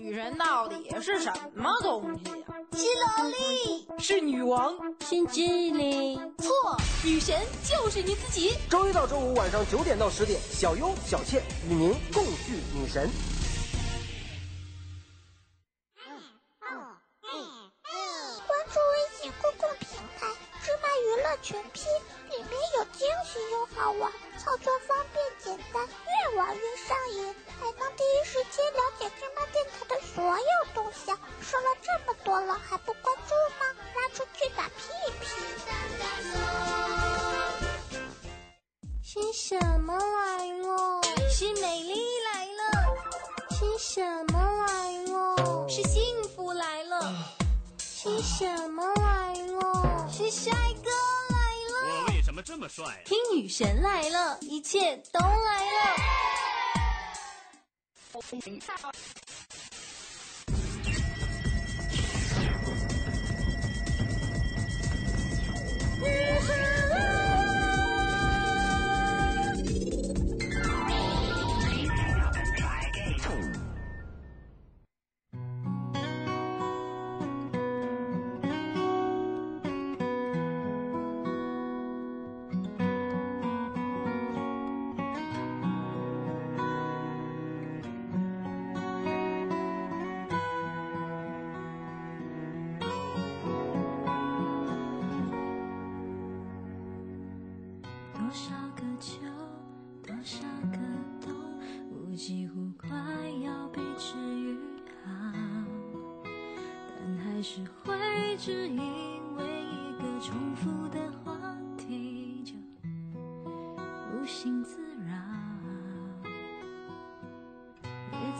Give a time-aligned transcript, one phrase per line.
[0.00, 2.46] 女神到底是什么东西呀？
[2.72, 6.34] 是萝莉，是女王，是精灵。
[6.38, 6.50] 错，
[7.04, 7.38] 女神
[7.68, 8.56] 就是你自己。
[8.70, 13.10] 周一到周五晚上九点到十点，小优、小倩与您共聚女神。
[18.46, 19.86] 关注微信公共平
[20.18, 20.26] 台
[20.64, 21.84] “芝麻娱乐全拼”，
[22.30, 24.10] 里面有惊喜又好玩，
[24.42, 31.14] 操作方便简单，越玩越上瘾，还能第一时间了解芝麻电台的所有动向。
[31.42, 33.66] 说了这么多了，还不关注吗？
[33.94, 34.88] 拉出去打屁
[35.20, 35.26] 屁！
[39.02, 41.02] 是什么来了？
[41.28, 42.00] 是美丽
[42.32, 42.96] 来了。
[43.50, 44.02] 是什
[44.32, 45.68] 么来了？
[45.68, 47.12] 是幸福来了。
[47.78, 50.08] 是什么来了？
[50.10, 50.52] 是帅
[50.82, 50.90] 哥
[52.40, 53.02] 么这么帅？
[53.04, 55.90] 听女神来了，一切都来了。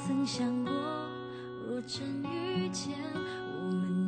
[0.06, 0.73] 曾想过
[1.67, 4.00] 若真遇见我们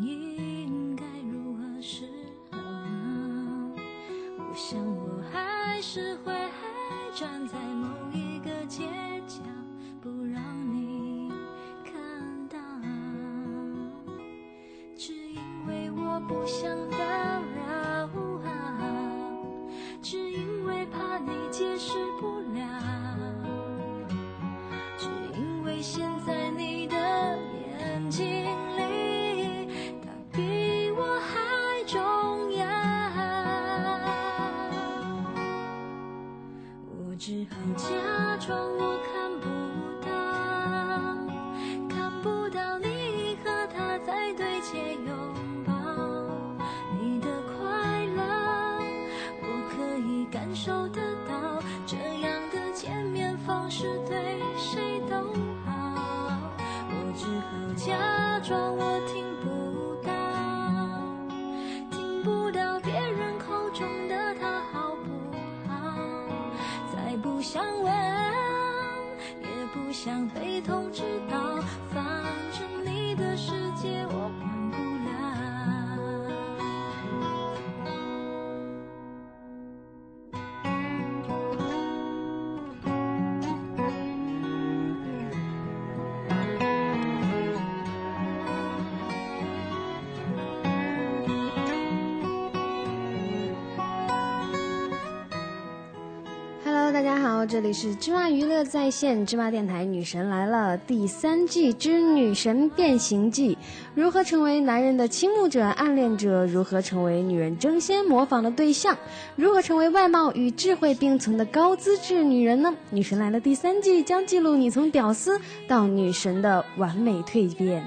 [97.52, 103.58] 这里是芝麻娱乐在线芝麻电台，女神来了第三季之女神变形记，
[103.94, 106.46] 如何成为男人的倾慕者、暗恋者？
[106.46, 108.96] 如何成为女人争先模仿的对象？
[109.36, 112.72] 如何成为外貌与智慧并存的高资质女人呢？
[112.88, 117.84] 女神来了第三季将记录你从屌丝到女神的完美蜕变。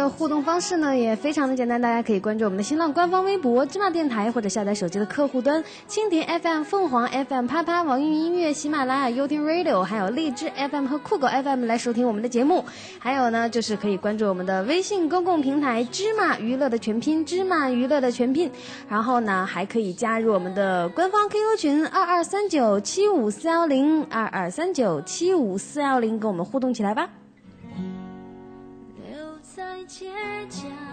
[0.00, 12.64] 的互动方式呢也非常的简单，大家可以关注我们的新浪官方微博芝麻电台，或者下载手机的客户端蜻蜓 FM、凤凰 FM、啪啪、网易云音乐、喜马拉雅、优听 Radio，还有荔枝 FM 和酷狗 FM 来收听我们的节目。
[12.98, 18.50] 还有呢，就是可以关注我们的微信公共平台芝麻娱乐的全拼，芝麻娱乐的全拼。
[18.88, 27.19] 然后呢，还可以加入我们的官方 QQ 群二二三九七五四幺零二二三九七五四幺零，跟我们互动起来吧。
[29.86, 30.10] 街倔
[30.50, 30.89] 强。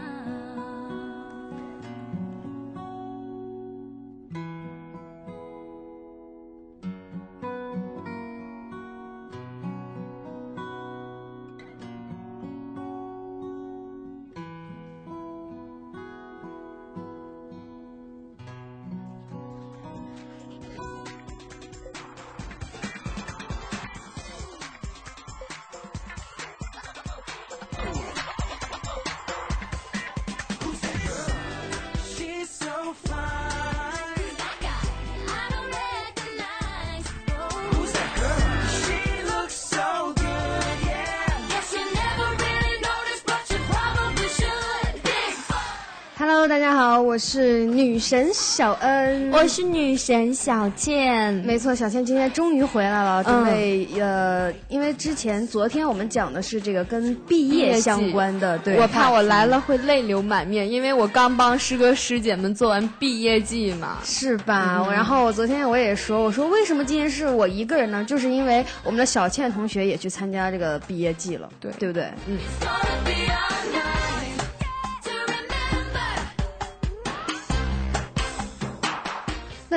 [46.97, 51.31] 好，我是女神小恩，我是女神小倩。
[51.45, 59.57] 没错，小倩今天终于回来了，准备、呃，因为之前昨天我们讲的是这个跟毕业相关的，对，我怕我来了。
[59.57, 63.99] 了会泪流满面，因为我刚帮师哥师姐们做完毕业季嘛。
[64.03, 64.83] 是吧？
[64.91, 68.03] 然后我昨天我也说，我说为什么今天是我一个人呢？
[68.05, 72.11] 就是因为我们的小倩同学也去参加这个毕业季了，对对不对？
[72.25, 72.39] 嗯。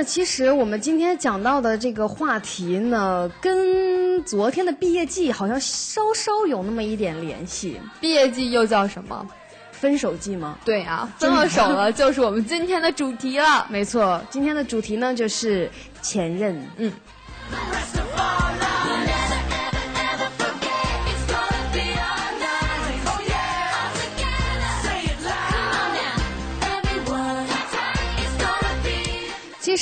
[0.01, 7.79] 那其实我们今天讲到的这个话题呢，跟昨天的毕业季好像稍稍有那么一点联系。
[8.01, 9.29] 毕业季又叫什么？
[9.73, 10.59] 分手季吗？
[10.65, 13.67] 对啊，分了手了，就是我们今天的主题了。
[13.69, 15.71] 没错，今天的主题呢就是
[16.01, 16.67] 前任。
[16.79, 16.91] 嗯。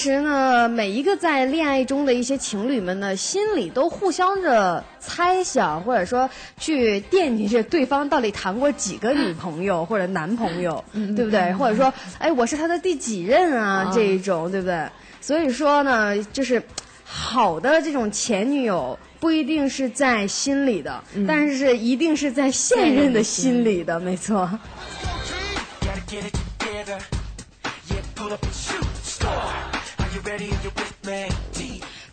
[0.01, 11.53] 实呢，每一个在恋爱中的一些情侣们呢，心里都互相着猜想，或者说去惦记着对方到底谈过几个女朋友或者男朋友，对不对？
[11.55, 13.91] 或者说，哎，我是他的第几任啊？
[13.93, 14.89] 这一种，对不对？
[15.21, 16.63] 所以说呢，就是
[17.05, 24.49] 好的这种前女友不一定是在心里的，但是一定是在现任的心里的，没错。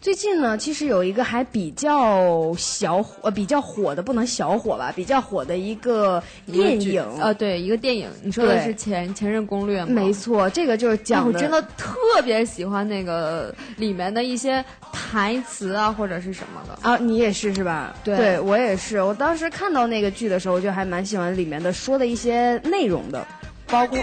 [0.02, 7.04] 最近呢，其实有一个还比较小火、呃比较火的，不能小火吧，比较火的一个电影。
[7.20, 9.88] 呃，对，一个电影，你说的是前前任攻略吗？
[9.90, 14.64] 没错，这个就是讲的，我真的特别喜欢那个里面的一些
[14.94, 16.88] 台词啊，或者是什么的。
[16.88, 17.96] 啊，你也是是吧？
[18.04, 19.02] 对我也是。
[19.02, 23.26] 我当时看到那个剧的时候，我就还蛮喜欢里面的说的一些内容的，
[23.66, 23.98] 包括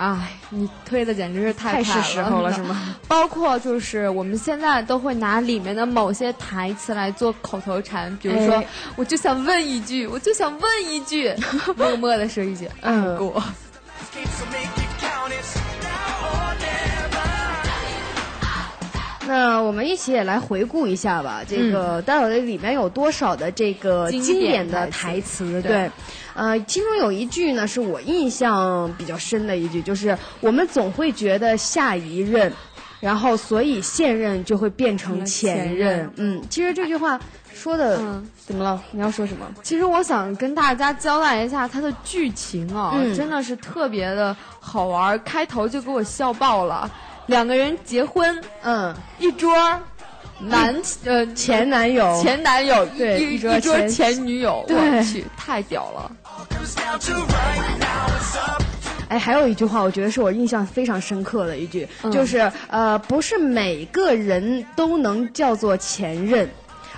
[0.00, 2.96] 哎，你推的简直是太太是时候了，是吗？
[3.06, 8.66] 包括就是我们现在都会拿里面的某些台词来做口头禅，比如说，哎
[8.96, 11.30] 我就想问一句，我就想问一句，
[11.76, 13.42] 默默的说一句，嗯爱过。
[19.30, 25.62] 那我们一起也来回顾一下吧，这个到底里面有多少的这个经经典典的台台词？
[25.62, 25.88] 对，
[26.34, 32.52] 呃，其中有一句呢是我印象比较深的一句，就是我们总会觉得下一任，
[32.98, 36.10] 然后所以现任就会变成前前任任。
[36.16, 37.16] 嗯，其实这句话
[37.54, 38.82] 说的、嗯怎么了？
[38.90, 39.46] 你要说什么？
[39.62, 46.90] 其实我想跟大家交代一下它的剧情啊，嗯真的是特别的好玩，开头就给我笑爆了。
[47.30, 49.56] 两个人结婚，嗯，一桌
[50.40, 50.74] 男
[51.04, 54.76] 呃前男友，前男友，对一一桌前前女友，对。
[54.76, 56.10] 我去，太屌了。
[59.08, 62.10] 哎，还有一句话，我觉得是我印象非常深刻的一句，嗯。
[62.10, 66.50] 就是呃，不是每个人都能叫做前任。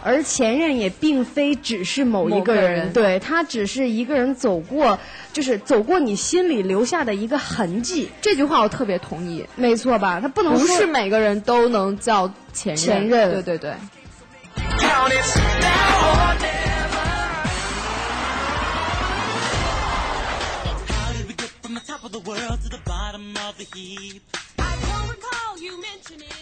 [0.05, 2.93] 而前任也并非只是某一个，人。
[2.93, 4.99] 对他只是一个人走过，
[5.33, 10.21] 就是走过你心里留下的一个痕迹，这句话我特别同意，没错吧？
[10.21, 12.77] 他不能说不是每个人都能叫前任。
[12.77, 13.75] 前任对对对。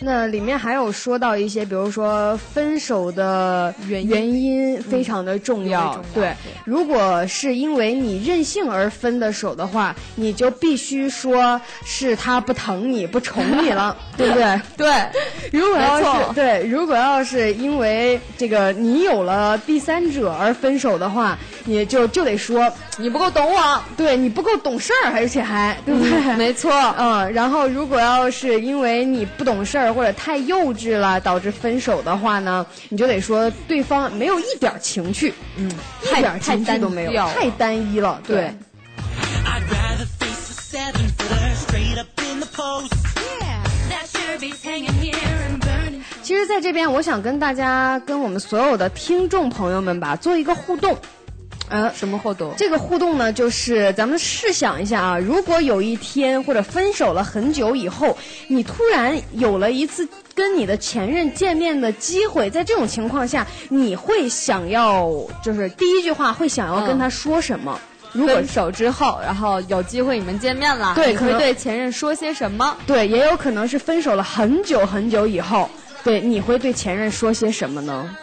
[0.02, 5.90] 那里面还有说到一些，比如说分手的原因原因非常的重要。
[5.90, 14.60] 嗯重要对对，如果是因为你任性而分的手的话，你就必须说是他不疼你、不宠你了， 对不对？
[14.78, 14.90] 对，
[15.52, 23.82] 如果要是对，如果要是因为这个你有了第三者而分手的话，你就就得说你不够懂我。
[23.98, 26.36] 对你不够懂事儿，而且还对不对？
[26.36, 35.70] 没错，嗯，然后如果要是因为你不懂事儿或者太幼稚了导致分手的话呢，你就得说对方没有一点情趣，嗯，
[36.02, 37.34] 一点情趣都没有，单调了。
[37.34, 38.52] 太单一了，对。
[46.22, 50.96] 其实，在这边我想跟大家、跟我们所有的听众朋友们吧，做一个互动。
[51.70, 52.52] 呃，什么互动？
[52.56, 65.08] 这个互动呢，就是咱们试想一下啊，如果有一天或者分手了很久以后，你突然有了一次跟你的前任见面的机会，在这种情况下，你会想要
[65.42, 67.80] 就是第一句话会想要跟他说什么？
[68.12, 72.76] 如果分手之后，然后有机会你们见面了，对可能会对前任说些什么？
[72.84, 75.70] 对，也有可能是分手了很久很久以后，
[76.02, 78.16] 对，你会对前任说些什么呢？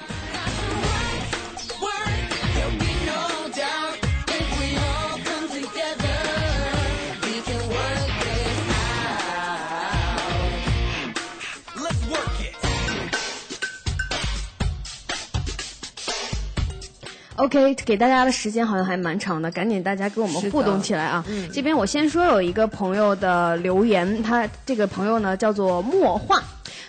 [17.38, 21.24] OK，给大家的时间好像还蛮长的，赶紧大家跟我们互动起来啊！
[21.28, 26.42] 嗯这边我先说有一个朋友的留言，他这个朋友呢叫做墨画，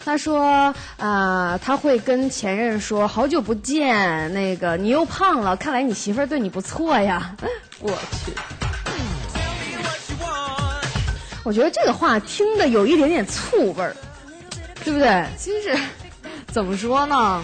[0.03, 7.37] 他说啊、他会跟前任说好久不见，那个你又胖了，看来你媳妇儿对你不错呀。
[7.81, 7.91] 我
[8.25, 8.33] 去，
[11.45, 13.95] 我觉得这个话听的有一点点醋味儿，
[14.83, 15.27] 对不对？
[15.37, 15.77] 其实
[16.47, 17.43] 怎么说呢，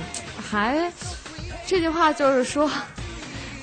[0.51, 0.91] 还
[1.67, 2.71] 这句话就是说，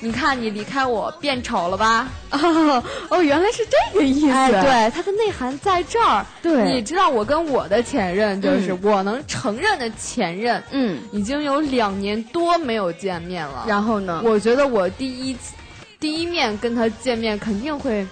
[0.04, 2.08] 你看你离开我变丑了吧？
[2.30, 4.30] 哦哦，原来是这个意思。
[4.30, 6.26] 哎，对，它的内涵在这儿。
[6.42, 13.64] 对你知道我跟我的前任，就是嗯我能承认的前任，嗯，已经有两年多没有见面了。
[13.68, 14.20] 然后呢？
[14.24, 15.54] 我觉得我第一次
[16.00, 18.04] 第一面跟他见面，肯定会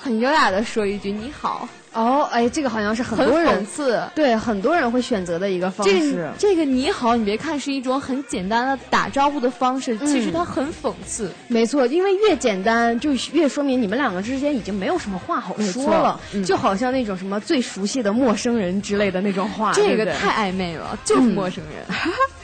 [0.00, 3.66] 很优雅的说一句你好，哦，哎，这个好像是很很多人。
[4.14, 6.32] 对很多人会选择的一个方这式个。
[6.38, 11.30] 这个你好，你别看是一种很简单的打招呼的方式，其实嗯它很讽刺。
[11.48, 21.84] 没错，因为越简单，就越说明你们两个之间已经没有什么话好说了，嗯就好像那种什么最熟悉的陌生人之类的那种话，这个太暧昧了，就是嗯陌生人。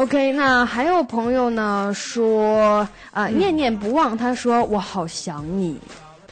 [0.00, 5.78] ？OK，那还有朋友呢说啊、念念不忘，他说我好想你。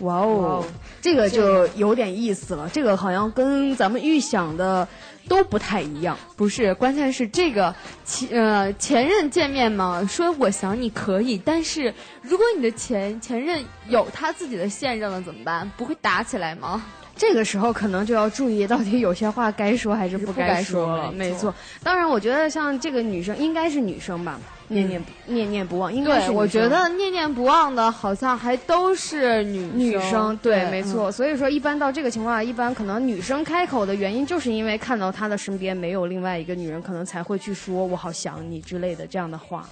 [0.00, 0.64] 哇哦，
[1.02, 4.88] 这个就有点意思了，这个好像跟咱们预想的
[5.28, 6.16] 都不太一样。
[6.34, 7.74] 不是，关键是这个
[8.06, 15.70] 前呃前任见面嘛，说我想你可以，但是如果你的前前任有他自己的现任了怎么办？
[15.76, 16.82] 不会打起来吗？
[17.18, 20.96] 这个时候可能就要注意，到底有些话该说还是不该说。
[20.96, 21.02] 了。
[21.02, 30.38] 说没错，当然，我觉得像这个女生应该是女生吧，念念不念念不忘，应该是，我觉得念念不忘的好像还都是女女生。
[30.40, 30.84] 对，没嗯。
[30.84, 31.10] 错。
[31.10, 39.68] 所以说，一般到这个情况下，一般可能女生开口的原因，就是因为看到她的身边没有另外一个女人，可能才会去说“我好想你”之类的这样的话。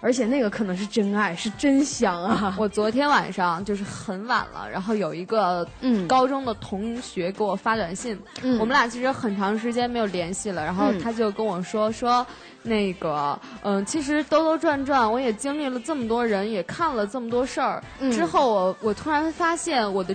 [0.00, 2.54] 而且那个可能是真爱，是真香啊！
[2.58, 12.26] 我昨天晚上就是很晚了，然后有一个嗯高中的同学给我发短信，嗯我们俩其实很长时间没有联系了，然后嗯他就跟我说说，
[12.62, 20.14] 那个，嗯、其实兜兜转转，我也经历了这么多人，也看了这么多事儿，嗯之后我我突然发现我的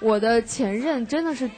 [0.00, 1.50] 我的前任真的是。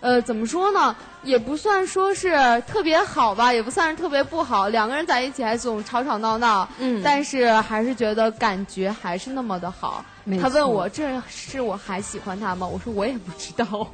[0.00, 0.94] 呃，怎么说呢？
[1.24, 2.30] 也不算说是
[2.66, 4.68] 特别好吧，也不算是特别不好。
[4.68, 10.04] 两个人在一起还总吵吵闹闹，嗯但是还是觉得感觉还是那么的好。
[10.40, 12.66] 他问我这是我还喜欢他吗？
[12.66, 13.90] 我说我也不知道。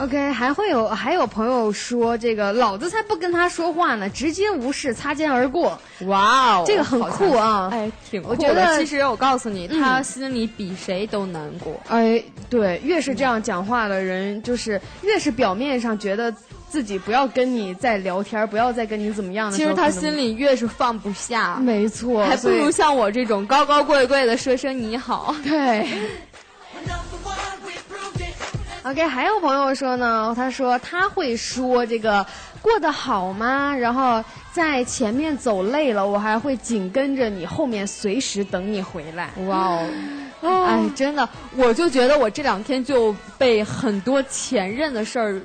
[0.00, 5.78] OK，还会有还有朋友说这个老子才不跟他说话呢，直接无视，擦肩而过。
[6.06, 8.78] 哇哦这个很酷啊哎，挺酷我觉得的。
[8.78, 11.80] 其实我告诉你，嗯他心里比谁都难过。
[11.88, 16.32] 哎，对，越是这样讲话的人，就是越是表面上觉得
[16.68, 25.34] 自己不要跟你再聊天，不要再跟你怎么样的，其实他心里越是放不下，没错，还不如像我这种高高贵贵的说声你好。
[25.42, 25.84] 对。
[28.90, 32.24] OK，还有朋友说呢，他说他会说这个
[32.62, 33.74] 过得好吗？
[33.76, 39.28] 然后在前面走累了，我还会紧跟着你后面，随时等你回来。
[39.46, 39.88] 哇哦！
[40.40, 45.38] 哦哎，真的，我就觉得我这两天就被很多前任的事儿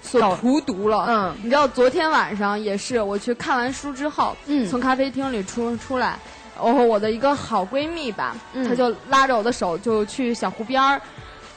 [0.00, 1.06] 所荼毒了。
[1.08, 6.16] 嗯你知道，昨天晚上也是，我去看完书之后，嗯从咖啡厅里出出来，
[6.62, 11.00] 然后我的一个好闺蜜吧，嗯她就拉着我的手就去小湖边儿，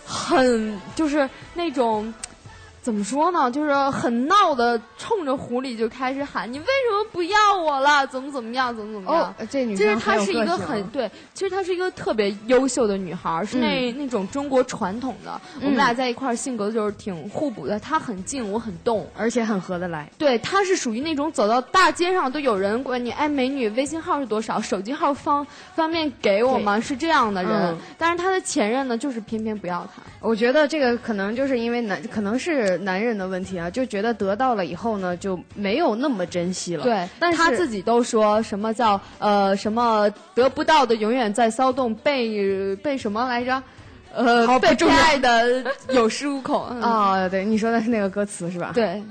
[0.07, 2.13] 很就是那种。
[2.87, 3.51] 怎么说呢？
[3.51, 8.07] 就是很闹的，冲着狐狸就开始喊：“你为什么不要我了？
[8.07, 8.73] 怎么怎么样？
[8.73, 15.41] 怎么怎么样？”哦，这女其实她是一个很对，其实她是一个特别优秀的女孩，是那、那种中国传统的。
[15.59, 19.05] 我们俩在一块儿性格就是挺互补的，她很静，我很动。
[19.17, 20.09] 而且很合得来。
[20.17, 24.61] 对，她是属于那种走到大街上都有人管你，哎，美女，微信号是多少？
[24.61, 26.79] 手机号方方便给我吗？
[26.79, 27.51] 是这样的人。
[27.51, 30.01] 嗯但是她的前任呢，就是偏偏不要她。
[30.21, 36.83] 我觉得这个可能就是因为男，可能是男人的问题啊，就觉得得到了以后呢，就没有那么珍惜了。
[36.83, 43.61] 对，但是他自己都说什么叫呃什么得不到的永远在骚动，被被什么来着？
[44.13, 46.65] 呃，被爱的有恃无恐。
[46.71, 48.71] 嗯 啊、对，你说的是那个歌词是吧？
[48.73, 49.03] 对，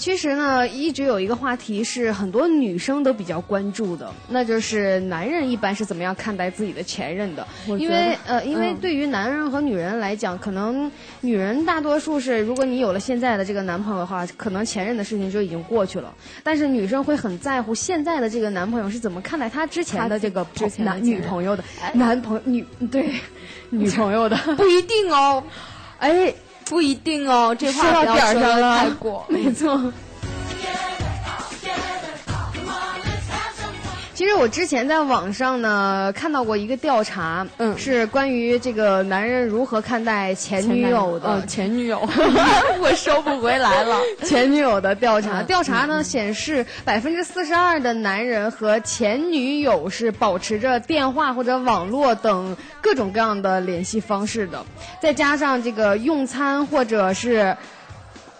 [0.00, 7.46] 其实呢，一直有一个话题是很多女生都比较关注的，那就是男人一般是怎么样看待自己的前任的。
[7.78, 10.90] 因为呃，因为对于男人和女人来讲，可能
[11.20, 16.10] 女人大多数是，如果你有了现在的这个男朋友的话，可能前任的事情就已经过去了。
[16.42, 23.10] 但是女生会很在乎现在的这个男朋友是怎么看待他之前的这个之前男女朋友的男朋友女对
[23.68, 24.36] 女朋友的。
[24.56, 25.44] 不一定哦，
[26.00, 26.32] 哎，
[26.70, 29.24] 不一定哦，这话说到不要说得点上了，太过。
[29.28, 29.92] 没错。
[34.20, 41.98] 其实我之前在网上呢看到过一个调查，嗯是关于这个男人如何看待前女友的呃前女友，
[42.82, 43.98] 我收不回来了。
[44.22, 54.62] 前女友的调查，嗯调查呢显示百分之四十二的男人和前女友是保持着电话或者网络等各种各样的联系方式的，
[55.00, 57.56] 再加上这个用餐或者是。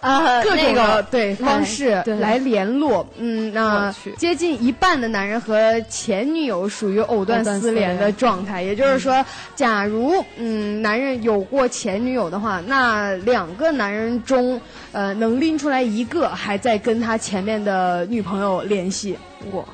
[0.01, 2.15] 啊，各种那个的对方式对。
[2.17, 9.23] 来联络，嗯，那接近一半的男人和前女友属于藕断丝丝连的状态，也就是说，
[9.55, 14.59] 假如嗯男人有过前女友的话，那两个男人中，
[14.91, 19.15] 呃，能拎出来一个还在跟他前面的女朋友联系，
[19.51, 19.67] 我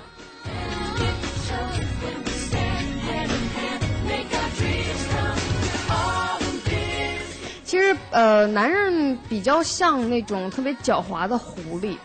[7.67, 11.95] 其实呃，男人比较像那种特别狡猾的狐狸，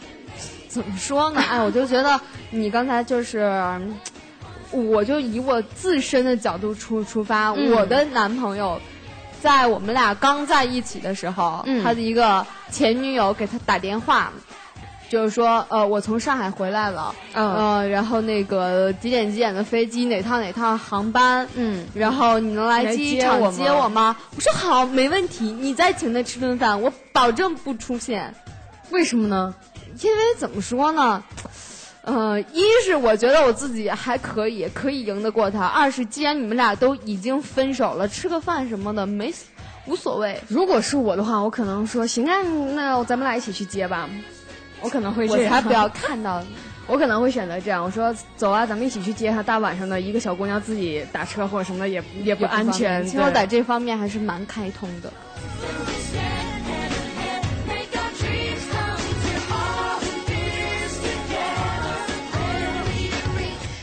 [0.68, 1.40] 怎么说呢？
[1.50, 3.96] 哎，我就觉得你刚才就是，嗯
[4.70, 8.78] 我就以我自身的角度出出发，嗯我的男朋友。
[9.40, 14.32] 在我们俩刚在一起的时候，嗯他的一个前女友给他打电话，
[15.08, 24.16] 就是说，呃，我从上海回来了，嗯呃，然后那个几点几点的飞机，哪趟哪趟航班，嗯然后你能来来机场接我吗接我吗？
[24.36, 28.34] 我说好，没问题，你再请他吃顿饭，我保证不出现。
[28.90, 29.54] 为什么呢？
[30.02, 31.22] 因为怎么说呢，
[32.02, 39.32] 呃，一是我觉得我自己还可以，可以赢得过他；二是既然你们俩都已经分手了，吃个饭什么的没
[39.86, 40.38] 无所谓。
[40.48, 42.42] 如果是我的话，我可能说行啊，
[42.74, 44.08] 那咱们俩一起去接吧。
[44.80, 46.48] 我可能会这样，我才不要看到你。
[46.86, 49.42] 我可能会选择这样，我说走啊，咱们一起去接她。
[49.42, 53.04] 大晚上的，一个小姑娘自己打车或者什么的也也不安全。
[53.04, 55.12] 其实我在这方面还是蛮开通的。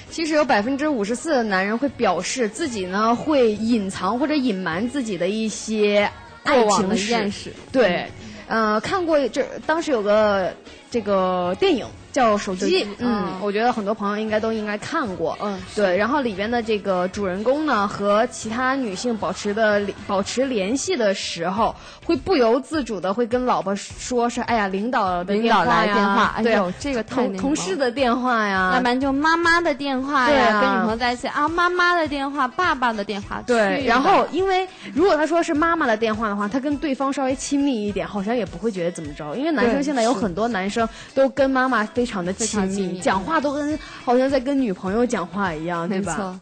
[0.10, 6.10] 其实有百分之五十四的男人会表示自己呢会隐藏或者隐瞒自己的一些
[6.43, 7.12] 爱情史。
[7.12, 8.08] 艳史，对，
[8.47, 10.51] 呃，看过这当时有个
[10.95, 15.38] 这个电影叫《手机》，嗯嗯，我觉得很多朋友应该都应该看过。
[15.41, 39.36] 嗯，对，然后里边的这个主人公呢，和其他女性保持的保持联系的时候，会不由自主的会跟老婆说是，哎呀，领导的领导来电话，哎对呦，这个同同事的电话呀，要不然就妈妈的电话呀，跟女朋友在一起啊，妈妈的电话，爸爸的电话，对，然后因为如果他说是妈妈的电话的话，他跟对方稍微亲密一点，好像也不会觉得怎么着。
[39.36, 46.39] 因为男生现在有很多男生都跟妈妈非常的亲密，亲密讲话都跟好像在跟女朋友讲话一样，对吧？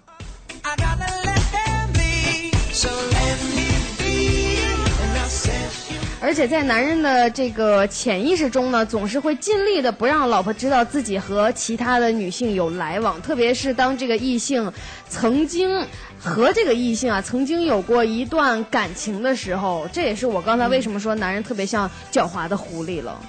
[6.25, 14.71] 而且在男人的这个潜意识中呢，总是会尽力的不让老婆知道自己和其他的女性有来往，特别是当这个异性
[15.09, 15.85] 曾经
[16.17, 23.19] 和这个异性啊曾经有过一段感情的时候，这也是我刚才为什么说男人特别像狡猾的狐狸了。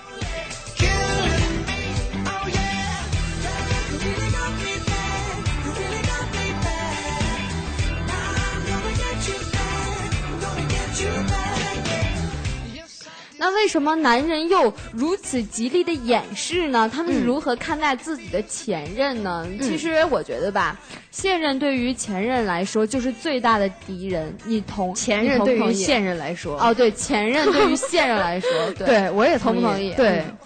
[13.36, 16.88] 那为什么男人又如此极力的掩饰呢？
[16.88, 19.46] 他们是嗯如何看待自己的前任呢？
[19.60, 20.78] 其实我觉得吧，
[21.10, 24.34] 现任对于前任来说就是最大的敌人。
[24.44, 28.86] 你同前任对于现任来说，哦，对，前任对于现任来说， 对。
[28.86, 29.92] 对我也同不同意？
[29.96, 30.36] 对嗯。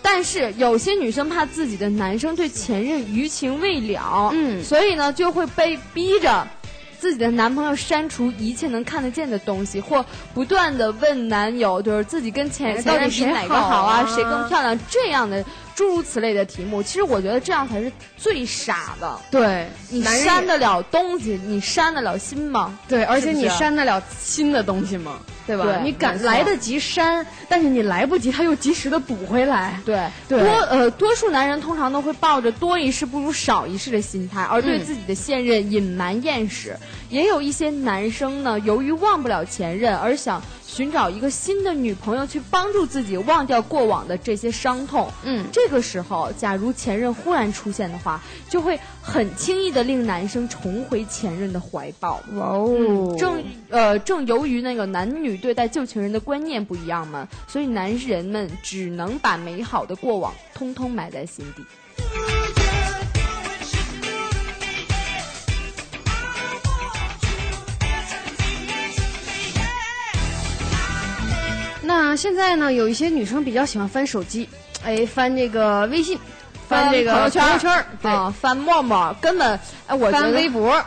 [0.00, 6.46] 但是有些女生怕自己的男生对前任余情未了，嗯所以呢就会被逼着
[6.98, 16.82] 自己的男朋友删除一切能看得见的东西，或不断的问男友，就是自己跟前哎前任到底谁比哪个好好啊，啊谁更漂亮这样的诸如此类的题目。
[16.82, 19.18] 其实我觉得这样才是最傻的。
[19.30, 22.78] 对，你删得了东西，你删得了心吗？
[22.88, 25.20] 对，而且你删得了新的东西吗？
[25.48, 25.64] 对吧？
[25.64, 29.80] 对你赶来得及删，但是你来不及，他又及时的补回来。
[29.84, 36.76] 对对多呃，多数男人通常都会抱着多一事不如少一事的心态，而对嗯自己的现任隐瞒验史。
[37.08, 45.10] 也有一些男生呢，由于忘不了前任，而想寻找一个新的女朋友去帮助自己忘掉过往的这些伤痛。
[45.24, 48.78] 嗯这个时候，假如前任忽然出现的话，就会
[49.10, 52.22] 很轻易的令男生重回前任的怀抱。
[52.34, 61.64] 哇哦嗯正呃正由于那个男女对待旧情人的观念不一样嘛，所以男人们只能把美好的过往通通埋在心底。
[71.82, 74.46] 那现在呢，有一些女生比较喜欢翻手机，
[74.84, 76.18] 哎，翻这个微信，
[76.68, 77.28] 翻这个朋友
[77.58, 80.84] 圈啊，翻陌陌根本哎，我觉翻得微博，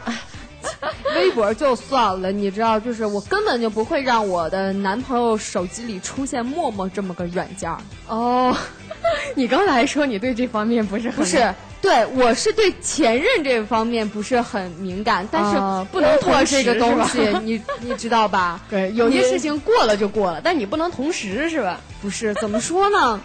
[1.15, 7.77] 微博就算了，你知道，就是我根本就不会让我的男朋友手机里出现陌陌这么个软件儿。
[8.07, 8.55] 哦，
[9.35, 18.59] 你刚才说你对这方面不是很不是，对我是对前任这方面不是很敏感，但是啊不能陌陌同时这个东西你你知道吧？
[18.69, 21.79] 对，有些事情过了就过了，但你不能同时是吧？
[22.01, 23.19] 不是怎么说呢？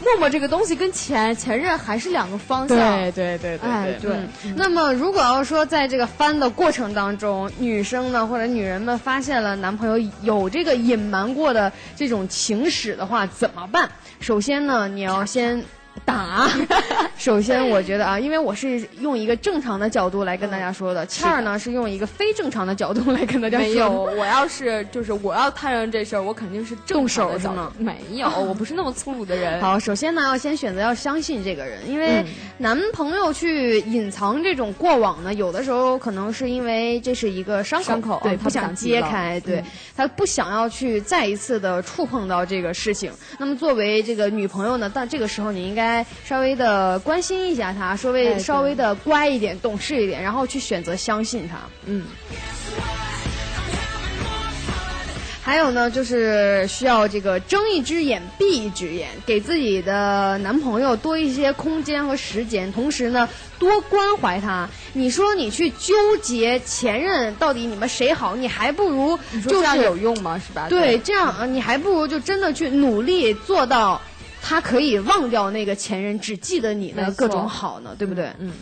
[0.00, 2.76] 陌陌这个东西跟前前任还是两个方向。
[2.76, 4.12] 对对对对哎对
[4.44, 13.90] 嗯那么，如果要说在这个翻的过程当中，女生呢或者女人们发现了男朋友有这个隐瞒过的这种情史的话，怎么办？
[14.20, 15.64] 首先呢，你要先。
[16.04, 16.48] 打，
[17.16, 23.66] 首先我觉得啊，因为我是用一个正常的角度来跟大家说的，倩儿呢是用一个非正常的角度来跟大家说。
[23.66, 29.60] 没有， 我要是就是我要摊上这事儿，我肯定是正动手的没有，我不是那么粗鲁的人。
[29.62, 32.26] 好，首先呢，要先选择要相信这个人，因为嗯。
[32.60, 39.64] 男朋友去隐藏这种过往呢，有的时候可能是因为这是一个伤口，对，不想揭开，对、嗯。
[39.96, 43.12] 他不想要去再一次的触碰到这个事情。
[43.38, 45.87] 那么作为这个女朋友呢，但这个时候你应该
[46.24, 51.58] 稍微的关心一下他，稍微、哎稍微的乖一点、懂事一点，然后去选择相信他。
[51.86, 52.04] 嗯，
[55.42, 64.68] 还有呢，就是需要这个睁一只眼闭一只眼，给自己的男朋友多一些空间和时间，同时呢，多关怀他。
[64.92, 70.40] 你说你去纠结前任到底你们谁好，你还不如你说就是这样有用吗？
[70.44, 70.66] 是吧？
[70.68, 74.00] 对这样啊，你还不如就真的去努力做到。
[74.42, 78.32] 他可以忘掉那个前任，只记得你的各种好呢，对不对？
[78.38, 78.52] 嗯。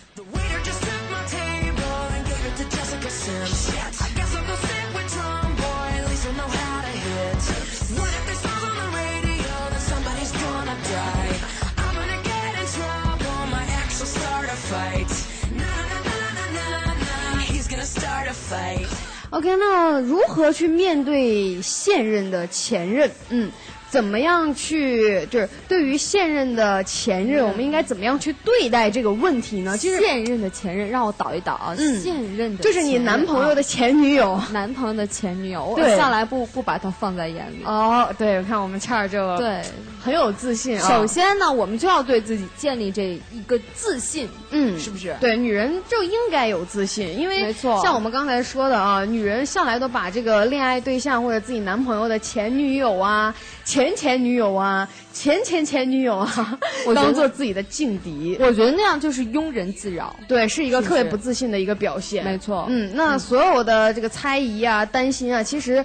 [19.30, 23.10] OK，那如何去面对现任的前任？
[23.28, 23.50] 嗯，
[23.96, 29.76] 怎么样去就是对于现任的前任，我们应该怎么样去对待这个问题呢？
[29.76, 34.40] 其实现任的前任让我导一导啊，嗯现任的就是你男朋友的啊前女友。
[34.52, 37.64] 男朋友的前女友，我对向来不不把他放在眼里。
[37.64, 39.62] 哦，对，我看我们倩儿就对，
[40.02, 40.88] 很有自信啊。
[40.88, 45.16] 首先呢，我们就要对自己建立这一个自信，嗯，是不是？
[45.20, 58.36] 对，女人就应该有自信，因为没错像我们刚才说的啊，女人向来都把这个恋爱对象或者自己男朋友的前女友啊、前前前女友啊、前前前女友啊，我当做自己的劲敌。
[58.40, 60.16] 我觉得那样就是庸人自扰。
[60.26, 62.24] 对，是一个特别不自信的一个表现。
[62.24, 65.84] 没错嗯，那所有的这个猜疑啊、担心啊，其实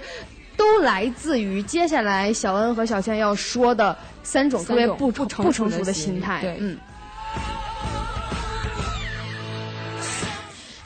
[0.56, 6.40] 都来自于接下来小恩和小倩要说的三种特别不不成不熟的成熟的心态。
[6.40, 6.76] 对嗯。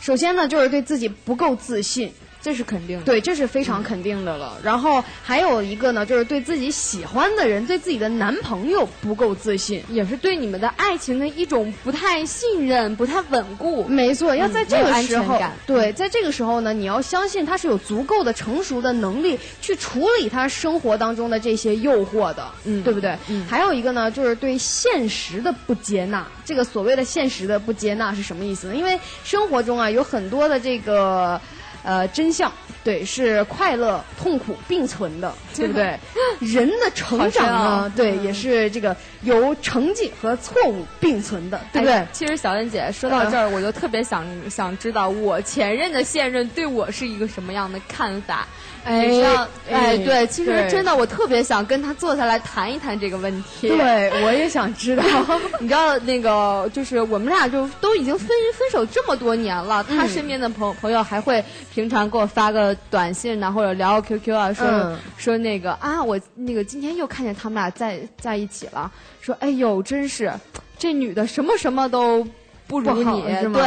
[0.00, 2.12] 首先呢，就是对自己不够自信。
[2.46, 3.04] 这是肯定的。
[3.04, 4.56] 对，这是非常肯定的了。
[4.62, 9.82] 然后还有一个呢，就是对自己喜欢的人，对自己的男朋友不够自信。
[9.88, 13.82] 也是对你们的爱情的一种不太信任、不太稳固。
[13.88, 23.18] 没错，要在这个时候，对，在这个时候呢，你要相信他是有足够的成熟的能力去处理他生活当中的这些诱惑的，嗯对不对？
[23.28, 26.24] 嗯还有一个呢，就是对现实的不接纳。
[26.44, 28.76] 这个所谓的现实的不接纳是什么意思呢？
[28.76, 31.40] 因为生活中啊，有很多的这个。
[31.86, 35.98] 呃，真相对是快乐、痛苦并存的，对不对？
[36.52, 41.94] 人的成长呢，对，嗯也是这个由成绩和错误并存的，对不对？
[41.94, 48.46] 哎其实小燕姐说到这儿，我就特别想想知道我前任的现任对我是一个什么样的看法。
[48.86, 53.68] 哎你知道，哎哎，对，其实真的，我特别想跟他坐下来谈一谈这个问题。
[53.68, 55.02] 对，我也想知道。
[55.58, 61.44] 你知道那个，就是我们俩就都已经分分手这么多年了，他嗯身边的朋朋友还会
[61.74, 70.32] 平常给我发个短信呐、或者聊个 QQ 啊，说、嗯说那个啊，我那个今天又看见他们俩在在一起了，说哎呦，真是
[70.78, 72.24] 这女的什么什么都。
[72.66, 73.62] 不如你对，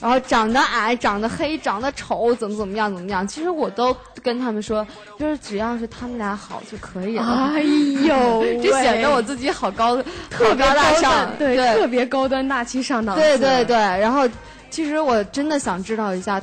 [0.00, 3.26] 然后长得矮、长得黑、长得丑，怎么怎么样怎么样？
[3.26, 4.86] 其实我都跟他们说，
[5.18, 7.50] 就是只要是他们俩好就可以了。
[7.54, 9.96] 哎呦这显得我自己好高，
[10.30, 13.20] 特别高大上，对，对特别高端大气上档次。
[13.20, 14.28] 对对对，然后
[14.70, 16.40] 其实我真的想知道一下，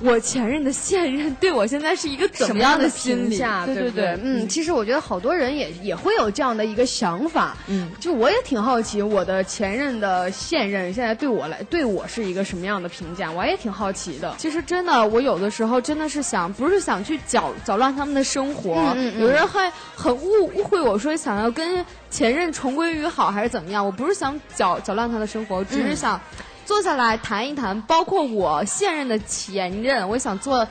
[0.00, 3.38] 我前任的现任对我现在是一个怎什么样的心理？
[3.66, 14.34] 对对对，嗯，其实我觉得好多人也也会有这样的一个想法，嗯，就我也挺好奇，我的前任的现任现在对我来对我是一个什么样的评价，我也挺好奇的。
[14.38, 18.74] 其实真的，我有的时候真的是想，不是想去搅搅乱他们的生活。
[18.96, 23.86] 嗯嗯嗯有人还很误误会我说想要跟前任重归于好，还是怎么样？
[23.86, 26.20] 我不是想搅搅乱他的生活，我只是想
[26.64, 30.66] 坐下来谈一谈，包括我现任的前任，我想坐。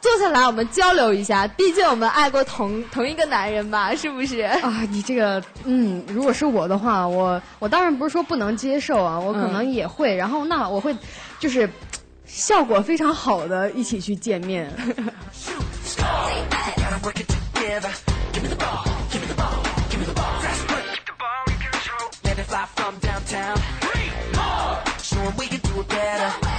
[0.00, 4.40] 坐下来，我们交流一下，毕竟我们爱过同同一个男人吧，是不是？
[4.40, 10.92] 啊，你这个，嗯，如果是我的话，我我当然不是说不能接受啊，我可能也会，然后那我会，
[11.38, 11.70] 就是
[12.26, 14.68] 效果非常好的一起去见面。
[25.88, 26.51] Better.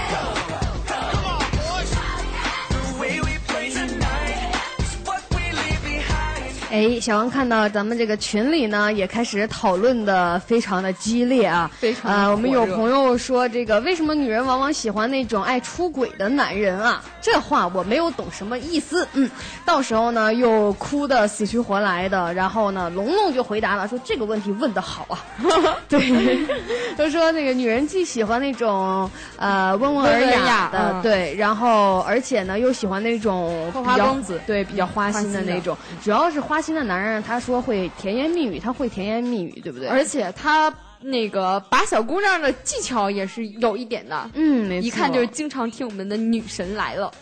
[6.74, 17.04] 哎，小王看到咱们这个群里呢，也开始讨论的非常的激烈啊，非常啊、我们有朋友说，这个为什么女人往往喜欢那种爱出轨的男人啊？
[17.22, 19.30] 这话我没有懂什么意思，嗯，
[19.64, 25.20] 到时候呢又哭的死去活来的，然后呢，龙龙就回答了，说这个问题问的好啊，
[25.88, 26.40] 对，
[26.98, 29.08] 都说那个女人既喜欢那种
[29.38, 31.02] 呃温文尔雅雅的，嗯。
[31.04, 34.42] 对，然后而且呢又喜欢那种花花公子。
[34.48, 35.54] 对，比较花心的花心的。
[35.54, 35.78] 那种。
[36.04, 39.90] 主要是花心的男人，他说会甜言蜜语，他会甜言蜜语，对不对？
[39.90, 47.14] 而且他那个把小姑娘的技巧也是有一点的，嗯，没错，一看就是经常听我们的女神来了。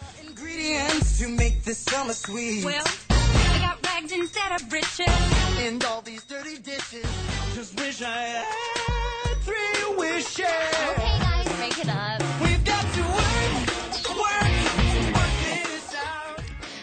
[7.53, 10.45] Just wish I had three wishes.
[10.45, 12.50] Okay, guys, break it up.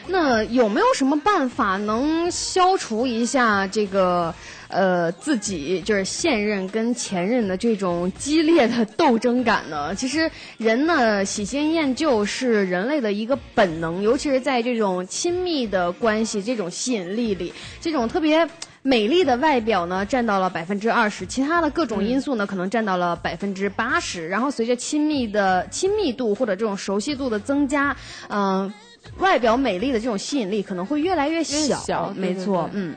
[0.09, 4.35] 那有没有什么办法能消除一下这个
[4.69, 9.95] 呃自己就是现任跟前任的这种激烈的斗争感呢？
[9.97, 18.49] 其实人呢喜新厌旧是人类的一个本能，尤其是在这种亲密的关系这种吸引力里，这种特别。
[18.81, 24.29] 美丽的外表呢，占到了百分之二十，其他的各种因素呢，可能占到了百分之八十。
[24.29, 27.95] 然后随着亲密的亲密度或者这种熟悉度的增加，
[28.29, 28.73] 嗯、
[29.19, 32.13] 外表美丽的这种吸引力可能会越来越小。
[32.15, 32.97] 没错，对对对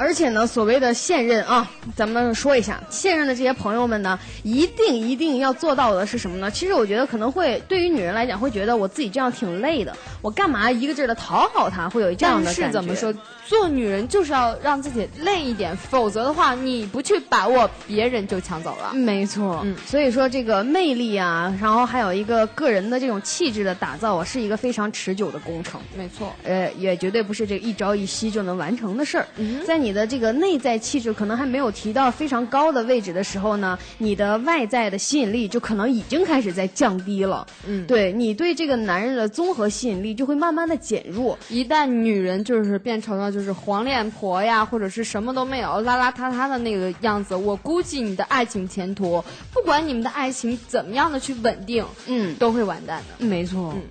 [0.00, 6.48] 而且呢，所谓的现任啊，咱们说一下，现任的这些朋友们呢，一定一定要做到的是什么呢？
[6.48, 12.66] 其实我觉得可能会对于女人来讲，会觉得我自己这样挺累的，我干嘛一个劲儿的讨好他，会有这样的感觉。
[12.66, 13.12] 是怎么说，
[13.48, 18.92] 做女人就是要让自己累一点，否则的话，你不去把握，别人就抢走了。
[18.92, 25.80] 没错，嗯所以说这个魅力啊，然后还有一个个人的这种气质的打造啊，是一个非常持久的工程。
[25.96, 29.26] 没错，呃，也绝对不是这个一朝一夕就能完成的事儿。
[29.38, 37.46] 嗯在你的这个内在气质可能还没有提到非常高的位置的时候呢，你的外在的吸引力就可能已经开始在降低了。
[37.66, 41.38] 嗯对你对这个男人的综合吸引力就会慢慢的减弱。
[41.48, 53.24] 一旦女人就是变成了就是黄脸婆呀，或者是什么都没有、邋邋遢遢的那个样子，我估计你的爱情前途，不管你们的爱情怎么样的去稳定，嗯，都会完蛋的。
[53.24, 53.72] 没错。
[53.74, 53.82] 嗯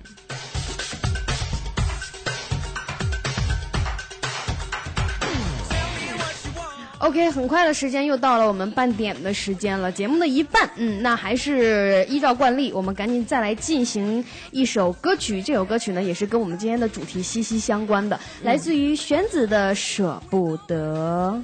[7.00, 15.40] OK，很快的时间又到了我们半点的时间了，节目的一半，嗯，那还是依照惯例，我们赶紧再来进行一首歌曲。
[15.40, 21.40] 这首歌曲呢，也是跟我们今天的主题息息相关的，来自于玄子的《舍不得》。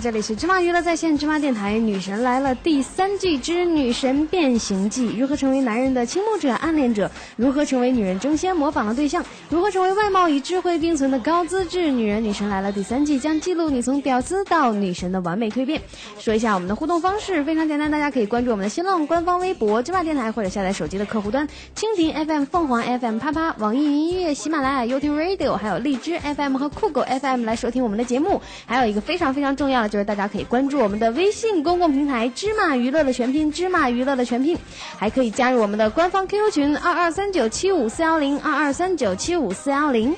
[0.00, 7.10] 这里是芝麻娱乐在线芝麻电台《女神来了》第三季之《女神变形记》，如何成为男人的倾慕者、暗恋者？
[7.34, 9.24] 如何成为女人争先模仿的对象？
[9.50, 12.18] 如何成为外貌与智慧并存的高资质女人？
[12.20, 15.80] 《女神来了》第三季将记录你从屌丝到女神的完美蜕变。
[16.18, 28.42] 说一下我们的互动方式，非常简单，大家可以关注我们的新浪官方微博芝麻电台，或者下载手机的客户端蜻蜓 FM、凤凰 FM、啪啪、网易云音乐、喜马拉雅、YouTube Radio，还有荔枝 FM 和酷狗 FM 来收听我们的节目。
[28.66, 34.58] 还有一个非常非常重要的，就是大家可以关注我们的微信公共平台“芝麻娱乐”的全拼“芝麻娱乐”的全拼，
[34.98, 40.14] 还可以加入我们的官方 QQ 群二二三九七五四幺零二二三九七五四幺零。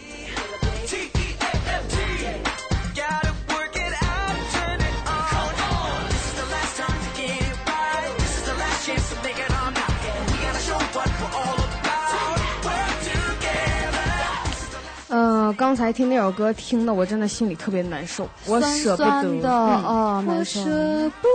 [15.11, 19.09] 呃，刚才听那首歌，听的我真的心里特别难受，我舍不得。
[19.09, 21.29] 酸酸的嗯哦没我舍不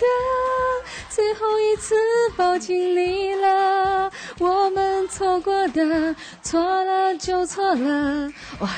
[0.00, 0.06] 得，
[1.10, 1.94] 最后一次
[2.38, 8.32] 抱紧你了，我们错过的，错了就错了。
[8.60, 8.74] 哇呀！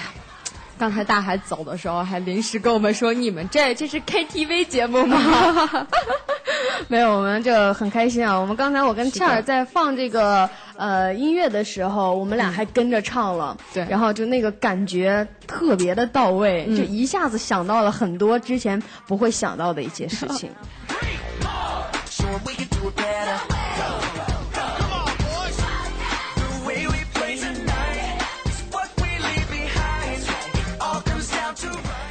[0.80, 5.86] 刚才大海走的时候，还临时跟我们说：“你们这这是 KTV 节目吗
[6.88, 8.34] 没有，我们这很开心啊！
[8.38, 20.50] 我们刚才我跟倩儿在放这个呃音乐的时候，我们俩还跟着唱了，对然后就那个感觉特别的到位，就一下子想到了很多之前不会想到的一些事情。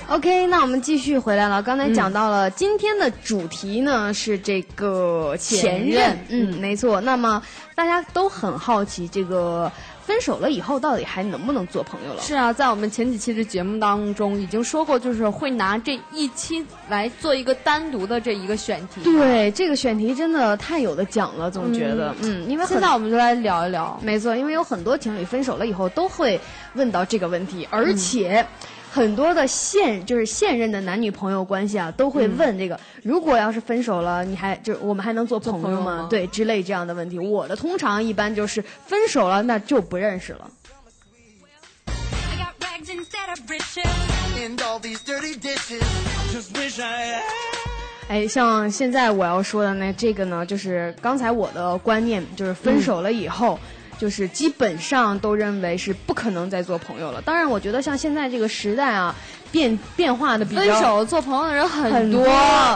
[0.09, 1.61] OK，那我们继续回来了。
[1.61, 6.99] 刚才讲到了、今天的主题呢是这个前任，前任嗯，没错。
[7.01, 7.39] 那么
[7.75, 9.71] 大家都很好奇，这个
[10.03, 12.21] 分手了以后到底还能不能做朋友了？
[12.23, 19.03] 是啊，在我们前几期的节目当中已经说过，就是会拿这一期来做一个单独的这一个选题。
[19.03, 23.99] 对，这个选题真的太有的讲了，总觉得，嗯，因为现在我们就来聊一聊。
[24.01, 26.41] 没错，因为有很多情侣分手了以后都会
[26.73, 28.43] 问到这个问题，而且。
[28.91, 36.07] 很多的现就是现任的男女朋友关系啊，都会问这个：如果要是分手了，你还就是我们还能做朋友吗？
[36.09, 37.19] 对，之类这样的问题。
[37.19, 40.49] 我的通常一般就是分手了，那就不认识了。
[41.87, 41.93] I
[42.37, 43.85] got rags instead of riches.
[44.37, 45.83] And all these dirty dishes.
[46.33, 47.21] Just wish I had.
[48.07, 53.59] 哎，像现在我要说的呢，这个呢，就是刚才我的观念，就是分手了以后。
[53.99, 57.21] 就是基本上都认为是不可能再做朋友了。
[57.21, 59.13] 当然，我觉得像现在这个时代啊，
[59.51, 62.23] 变变化的比较分手做朋友的人很多，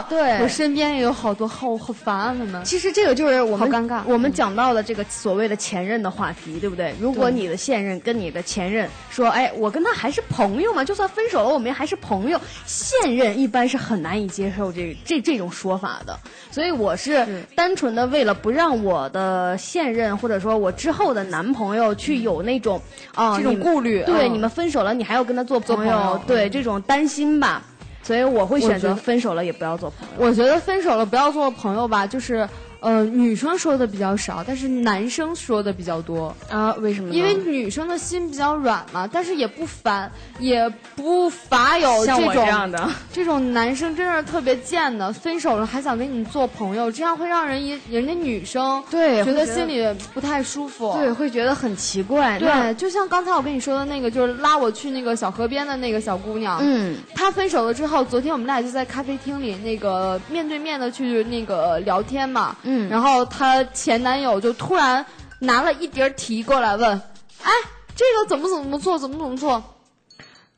[0.08, 0.42] 对。
[0.42, 2.64] 我身边也有好多好好烦他们。
[2.64, 4.02] 其实这个就是我们好尴尬。
[4.06, 6.94] 我们讲到的这个所谓的前任的话题，对不对？
[7.00, 12.40] 如果你的现任跟你的前任说，哎，我跟他还是朋友嘛，就算分手了，我们还是朋友。
[12.66, 16.18] 现任一般是很难以接受这这这种说法的，
[16.50, 22.80] 所以我是单纯的为了不让我的现任或者说我之后的男朋友去有那种
[23.14, 24.34] 啊、这种顾虑对，嗯。
[24.34, 27.62] 你们分手了，你还要跟他做朋做朋友对这种担心吧。
[28.02, 30.26] 所以我会选择分手了也不要做朋友。
[30.26, 32.46] 我觉得分手了不要做朋友吧，就是
[32.84, 36.36] 呃，女生说的比较少，但是男生说的比较多。
[36.50, 36.72] 啊？
[36.74, 37.14] 为什么呢？
[37.14, 49.82] 因为女生的心比较软嘛，但是也不烦，也不乏有这种我这样的，这种男生真是特别贱的，分手了还想跟你做朋友，这样会让人一人家女生对觉得心里
[50.12, 50.94] 不太舒服。
[50.98, 52.38] 对，会觉得很奇怪。
[52.38, 65.04] 对，就像刚才我跟你说的那个，就是拉我去那个小河边的那个小姑娘，嗯，她分手了之后，昨天我们俩就在咖啡厅里那个面对面的去那个聊天嘛，嗯然后她前男友就突然
[65.40, 67.00] 拿了一叠题过来问，
[67.42, 67.50] 哎，
[67.94, 69.62] 这个怎么怎么做，怎么怎么做？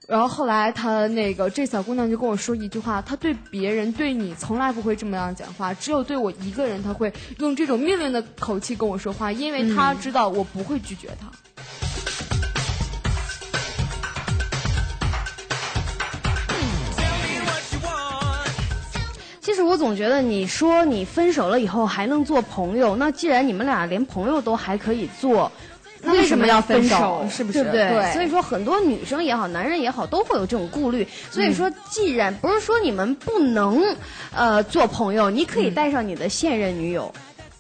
[0.07, 11.27] 然后后来她那个这小姑娘就跟我说一句话，她对别人对你从来不会这么样讲话，只有对我一个人，她会用这种命令的口气跟我说话，因为她知道我不会拒绝她。
[11.29, 11.46] 其
[19.67, 25.51] 我总觉得，你说你分手了以后还能做朋友，那既然你们俩连朋友都还可以做。
[26.03, 27.27] 那为什么要分手？
[27.29, 27.89] 是不是对不对？
[27.89, 31.09] 对所以说，很多女生也好，男人也好，都会有这种顾虑。
[31.33, 33.83] 所以说，既然不是说你们不能
[34.33, 37.13] 呃做朋友，你可以带上你的现任女友，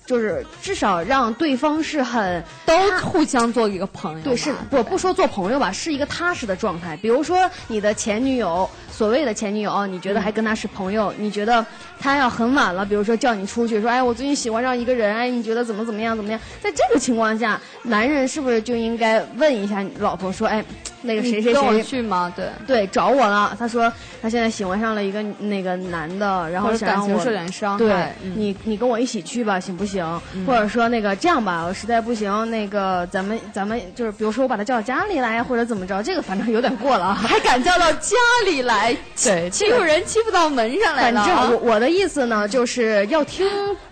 [0.04, 4.22] 就是至少让对方是很都互相做一个朋友。
[4.22, 6.96] 对，是不不说做朋友吧，是一个踏实的状态。
[6.98, 11.64] 比如说你的前女友，所谓的前女友啊，你觉得还跟他是朋友，你觉得
[12.00, 16.40] 他要很晚了，比如说叫你出去，说哎，我最近喜欢上一个人，哎，你觉得怎么怎么样怎么样？
[16.62, 20.64] 在这个情况下，男人是不是就应该问一下你老婆说，哎，
[21.02, 22.32] 那个谁谁谁跟我去吗？
[22.34, 22.46] 对。
[22.66, 23.54] 对找我了？
[23.58, 23.92] 他说
[24.22, 27.92] 他现在喜欢上了一个那个男的，然后想让我感情受点伤对
[28.34, 30.04] 你，你跟我一起去吧，行不行？
[30.46, 37.14] 或者说那个这样吧，我实在不行，那个咱们咱们就是，比如说我把他叫到家里来，或者怎么着，这个反正有点过了啊。
[37.14, 38.16] 还敢叫到家
[38.46, 38.85] 里来，
[39.24, 41.48] 对欺负人欺负到门上来反了反。
[41.50, 43.46] 正我我的意思呢，就是要听，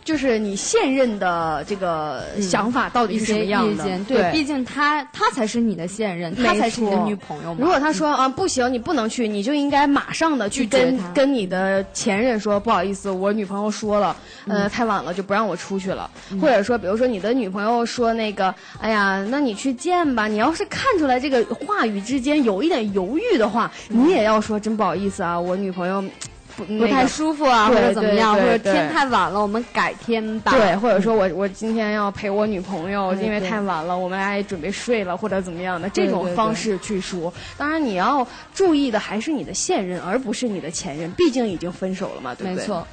[0.05, 3.85] 就是你现任的这个想法到底是什么样的。
[4.07, 7.59] 对，毕竟他他才是你的现任，他才是你的女朋友嘛。
[7.61, 14.17] 如果他说啊不行，你不能去，你就应该马上的去跟跟你的前任说，不好意思，我女朋友说了，
[14.47, 16.11] 嗯呃，太晚了就不让我出去了。
[16.41, 20.29] 或者说，比如说你的女朋友说那个，哎呀，那你去见吧。
[20.29, 26.03] 你要是看出来这个话语之间有一点犹豫的话，你也要说真不好意思啊，我女朋友
[26.57, 30.53] 不不太舒服啊，或者怎么样，或者天太晚了，我们改天吧。
[30.53, 37.33] 对，或者说我我今天要陪我女朋友，因为太晚了，我们俩也准备睡了，或者怎么样的这种方式去说。
[37.59, 38.25] 当然，你要
[38.55, 42.55] 注意的还是你的现任，而不是你的前任，毕竟已经分手了嘛，对不对？
[42.55, 42.87] 没错。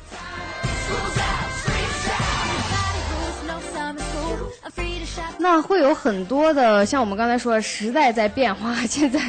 [5.37, 9.19] 那会有很多的，像我们刚才说的，时代在变化， 现在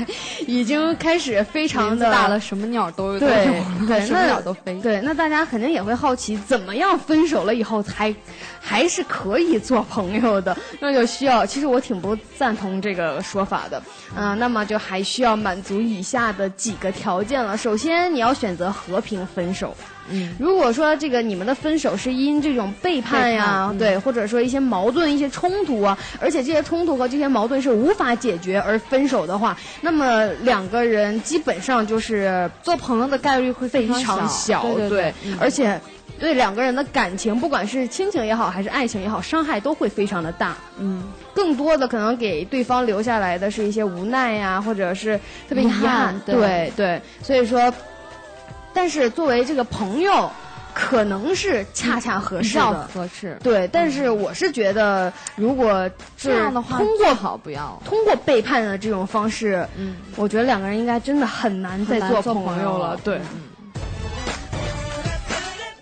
[0.46, 4.74] 已经开始非常的大了，什么鸟都有了对， 什么鸟都飞。
[4.80, 8.14] 对，那大家肯定也会好奇，怎么样分手了以后才
[8.60, 10.56] 还是可以做朋友的？
[10.80, 13.82] 那就需要，其实我挺不赞同这个说法的。
[14.14, 17.56] 嗯、那么就还需要满足以下的几个条件了。
[17.56, 19.74] 首先，你要选择和平分手。
[20.10, 23.78] 嗯，如果说这个你们的分手是因这种背叛呀，背叛嗯。
[23.78, 35.36] 对，或者说一些矛盾、一些冲突啊，而且这些冲突和这些矛盾是无法解决而分手的话，那么两个人基本上就是做朋友的概率会非常常小，对对对嗯。
[35.40, 35.80] 而且
[36.18, 40.54] 对两个人的感情，不管是亲情也好，还是爱情也好，伤害都会非常的大。
[40.78, 41.02] 嗯，
[41.34, 46.34] 更多的可能给对方留下来的是一些无奈呀，或者是特别遗遗憾对。
[46.34, 47.72] 对对，所以说，
[48.74, 50.30] 但是作为这个朋友，
[50.74, 52.88] 可能是恰恰合适的。
[52.94, 53.36] 合适。
[53.42, 57.80] 对，但是我是觉得，如果这样的话，通最过好不要。
[57.84, 62.98] 通过背叛的这种方式，嗯，我觉得两个人应该真的很难再做做朋友了。
[63.04, 63.42] 对，嗯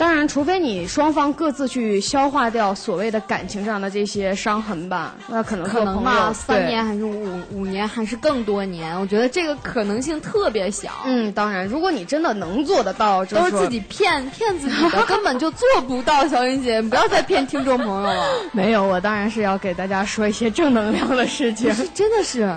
[0.01, 10.90] 当然，除非你双方各自去消化掉所谓的感情上的这些伤痕吧，那可能可能吧，三年还是五五年还是更多年，我觉得这个可能性特别小。
[11.05, 16.26] 嗯，当然，如果你真的能做得到，都是自己骗骗自己的，根本就做不到。
[16.26, 21.70] 小云姐，你不要再骗听众朋友了， 没有，我当然是要给大家说一些正能量的事情。
[21.92, 22.51] 真的是。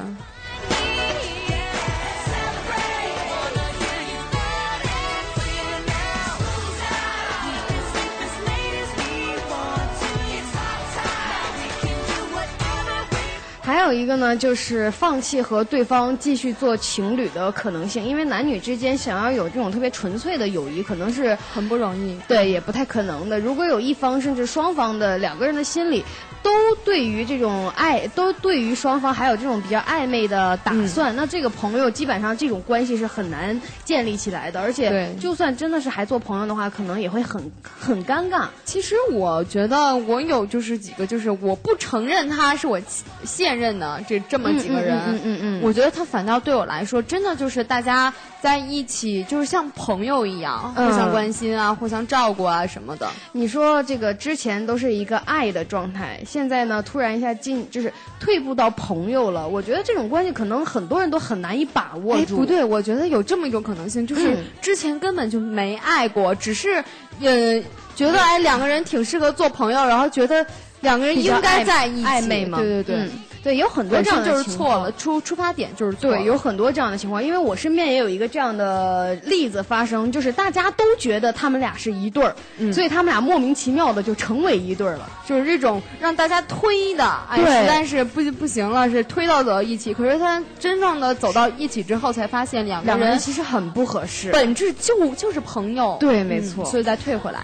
[13.63, 22.19] 还有一个呢，就是放弃和对方继续做情侣的可能性，因为男女之间想要有这种特别纯粹的友谊，可能是很不容易。
[22.27, 23.39] 对，也不太可能的。
[23.39, 26.03] 如果有一方甚至双方的两个人的心里
[26.43, 26.51] 都
[26.83, 34.59] 对于这种爱，都对于双方还有这种比较暧昧的打算，那这个朋友基本上这种关系是很难建立起来的。
[34.59, 38.45] 而且对，就算真的是还做朋友的话，可能也会很很尴尬。
[38.65, 42.77] 其实我觉得我有就是几个，就是我不承认他是我
[43.23, 53.09] 现任的这这么几个人，嗯嗯嗯嗯我觉得他反倒对我来说，真的就是大家在一起，就是像朋友一样，嗯互相关心啊，互相照顾啊什么的。
[53.31, 59.47] 你说这个之前都是一个爱的状态，现在呢突然一下进就是退步到朋友了。
[59.47, 62.37] 我觉得这种关系可能很多人都很难以把握哎，住。
[62.37, 66.83] 不对，我觉得有这么一种可能性，就是嗯之前根本就没爱过，只是
[67.19, 67.61] 呃
[67.95, 70.45] 觉得哎两个人挺适合做朋友，然后觉得
[70.81, 72.57] 两个人应该在一起，暧昧嘛。
[72.57, 72.95] 对对对。
[72.95, 73.11] 嗯
[73.43, 85.09] 对，有很多这样身就是错的情况了，出出发点就是错对，有很多这样的情况，因为我身边也有一个这样的例子发生，就是大家都觉得他们俩是一对儿，嗯所以他们俩莫名其妙的就成为一对儿了。
[85.27, 89.93] 就是这种让大家推的，哎，实在是不不行了，是推到走到一起。
[89.93, 94.31] 可是他真正的走到一起之后，才发现两个两个人人其实很不合适。
[94.31, 95.97] 本质就就是朋友。
[95.99, 97.43] 对没错嗯所以再退回来。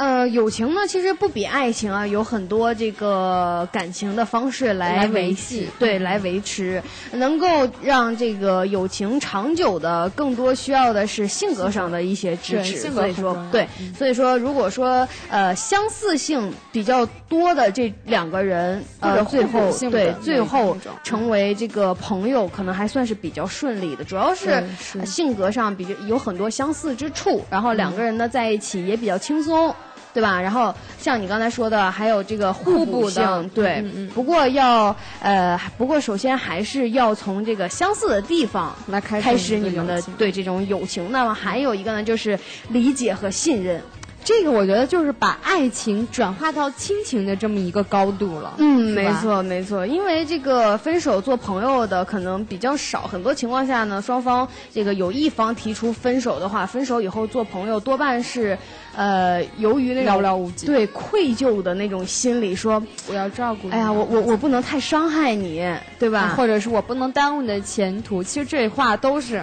[0.00, 6.82] 呃，友情呢，其实不比爱情啊，有很多这个感情的方式来来维维系对，来维持，
[7.12, 12.72] 能够让这个友情长久的，更多需要的是性格上的一些支持。
[12.72, 20.74] 对性格所以说对，所以说，如果说呃相似性比较多的这两个人，呃，最后对最后
[21.04, 24.64] 成为这个朋友，可能还算是比较顺利的，主要是
[25.04, 29.74] 性格上比较有很多相似之处，然后两个人呢在一起也比较轻松。
[30.12, 30.40] 对吧？
[30.40, 33.74] 然后像你刚才说的，还有这个互互补性，的对。
[33.76, 41.10] 嗯嗯不过要呃，不过首先还是要从这个相似的地方来开始开始你们的对这种友情。
[41.12, 42.38] 那么还有一个呢，就是
[42.68, 43.80] 理解和信任。
[44.22, 48.54] 这个我觉得就是把爱情转化到亲情的这么一个高度了。
[48.58, 58.56] 嗯，没错没错，因为这个分手做朋友的可能比较少，很多情况下呢，双方这个有一方提出分手的话，分手以后做朋友多半是，
[58.94, 63.72] 呃，由于那种寥寥无几对愧疚的那种心理，说，我要照顾你。
[63.72, 65.66] 哎呀，我我我不能太伤害你，
[65.98, 66.34] 对吧？
[66.36, 68.22] 或者是我不能耽误你的前途。
[68.22, 69.42] 其实这话都是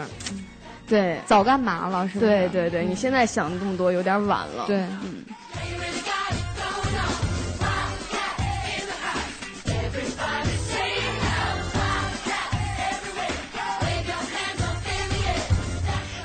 [0.87, 2.31] 对早干嘛了，是不是？
[2.31, 4.65] 对对对，你现在想这么多有点晚了。
[4.67, 5.23] 对，嗯。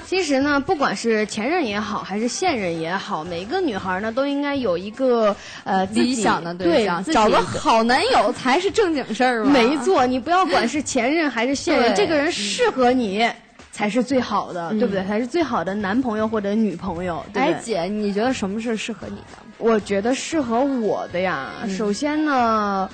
[0.06, 5.34] 其实呢，不管是前任也好，还是现任也好，每个女孩呢都应该有一个
[5.64, 9.50] 呃自己理想的对象，找个好男友才是正经事儿吧？
[9.50, 13.28] 没错，你不要管是前任还是现任， 这个人适合你
[13.72, 15.02] 才是最好的，嗯对不对？
[15.04, 17.52] 才是最好的男朋友或者女朋友，对对？
[17.54, 19.38] 哎，姐，你觉得什么是适合你的？
[19.58, 22.88] 我觉得适合我的呀，嗯首先呢，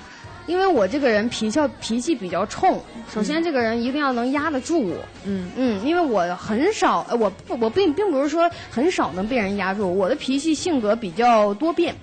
[0.47, 2.81] 因为我这个人脾气脾气比较冲，
[3.13, 4.95] 首先这个人一定要能压得住我。
[5.25, 11.93] 嗯嗯，因为我很少，呃我不我并并不是说很少能被人压住，我的脾气性格比较多变。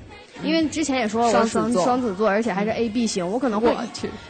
[0.42, 3.74] 因为之前也说我双双子座双子座，而且还是 A B 型，我可能会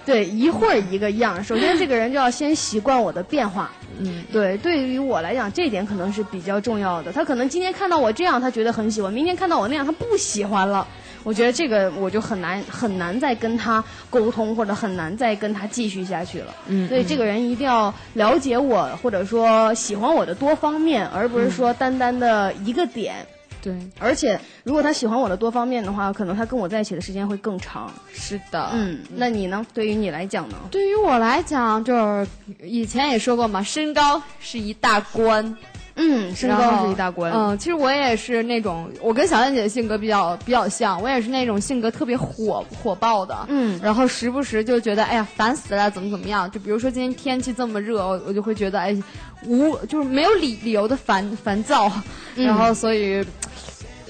[0.04, 1.42] 对一会儿一个样。
[1.42, 3.70] 首先，这个人就要先习惯我的变化。
[3.98, 7.12] 嗯，对，对于我来讲，这点可能是比较重要的。
[7.12, 10.86] 他可能今天看到我这样，他觉得很喜欢；明天看到我那样，他不喜欢了。
[11.24, 16.54] 我觉得这个我就很难很难再跟他沟通，或者很难再跟他继续下去了。
[16.68, 23.26] 嗯所以这个人一定要了解我，或者说喜欢我的多方面，而不是说单单的一个点。
[23.67, 27.93] 对，而且，如果他喜欢我的多方面的话，可能他跟我在一起的时间会更长。
[28.14, 29.67] 是的，嗯，那你呢？
[29.75, 30.57] 对于你来讲呢？
[30.71, 32.29] 对于我来讲，就是
[32.62, 35.57] 以前也说过嘛，身高是一大关。
[35.97, 37.33] 嗯，身高是一大关。
[37.33, 43.37] 嗯，其实我也是那种，我跟小燕姐的性格比较比较像，我也是那种性格特别火火爆的。
[43.49, 46.49] 嗯然后时不时就觉得，哎呀，烦死了，怎么怎么样？
[46.53, 48.97] 就比如说今天天气这么热，我我就会觉得，哎，
[49.47, 51.91] 无就是没有理理由的烦烦躁，
[52.37, 53.27] 嗯然后所以。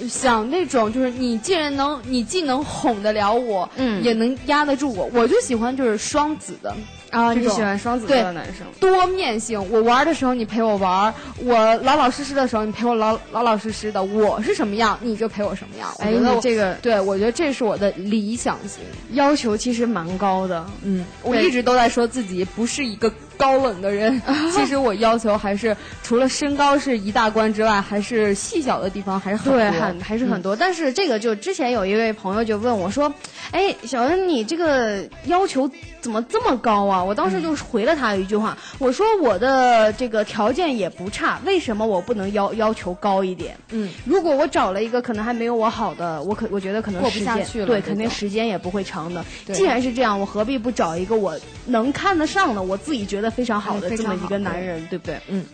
[0.08, 6.74] 想那种就是你既然能，你既能哄得了我，嗯也能压得住我，我就喜欢就是双子的
[7.10, 8.66] 啊，你喜欢双子座的男生？
[8.78, 9.56] 多面性。
[9.70, 14.02] 我玩的时候你陪我玩，我老老实实的时候你陪我老老老实实的。
[14.02, 15.88] 我是什么样，你就陪我什么样。
[15.98, 18.82] 哎，我觉得这个对我觉得这是我的理想型。
[19.12, 20.66] 要求其实蛮高的。
[20.82, 24.20] 嗯，我一直都在说自己不是一个高冷的人，
[24.54, 30.56] 其实我要求还是除了身高是一大关之外，还是细小的地方还是很多对，很还是很多。
[30.56, 33.12] 但是这个就之前有一位朋友就问我说
[33.52, 35.70] ：“哎，小恩，你这个要求
[36.00, 43.56] 怎么这么高啊？”我当时就回了他一句话，我说我的这个条件也不差，为什么我不能要要求高一点？
[43.70, 49.24] 嗯，如果我找了一个可能还没有我好的，我可我觉得可能过不下去了对，肯定时间也不会长的。
[49.52, 55.20] 既然是这样，我何必不找一个我能看得上的，我自己觉得非常好的这么一个男人，对不对？
[55.28, 55.44] 嗯。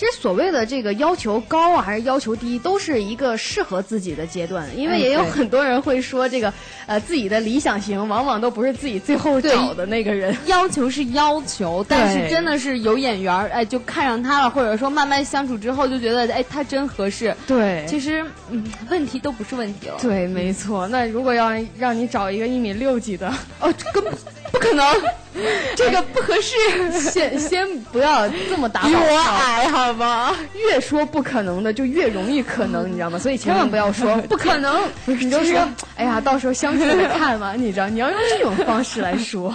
[0.00, 4.66] 其实所谓的这个要求高啊，还是要求低，都是一个适合自己的阶段。
[4.74, 6.50] 因为哎也有很多人会说，这个
[6.86, 10.34] 呃自己的理想型往往都不是自己最后找的那个人。
[10.46, 17.36] 要求是要求，但是真的是有眼缘儿，哎，就看上他了，或者说慢慢相处之后就觉得，哎，他真合适。
[17.46, 19.98] 对其实，嗯，问题都不是问题了。
[20.00, 20.88] 对，没错。
[20.88, 23.28] 那如果要让你找一个一米六几的，
[23.60, 24.10] 哦，根本
[24.52, 24.84] 不可能，
[25.76, 26.56] 这个不合适。
[27.00, 30.36] 先先不要这么打比我矮好吗？
[30.54, 33.18] 越说不可能的，就越容易可能， 你知道吗？
[33.18, 39.54] 所以千万不要说 不可能，你就说，哎呀，到时候相处着看嘛，你知道，你要用这种方式来说。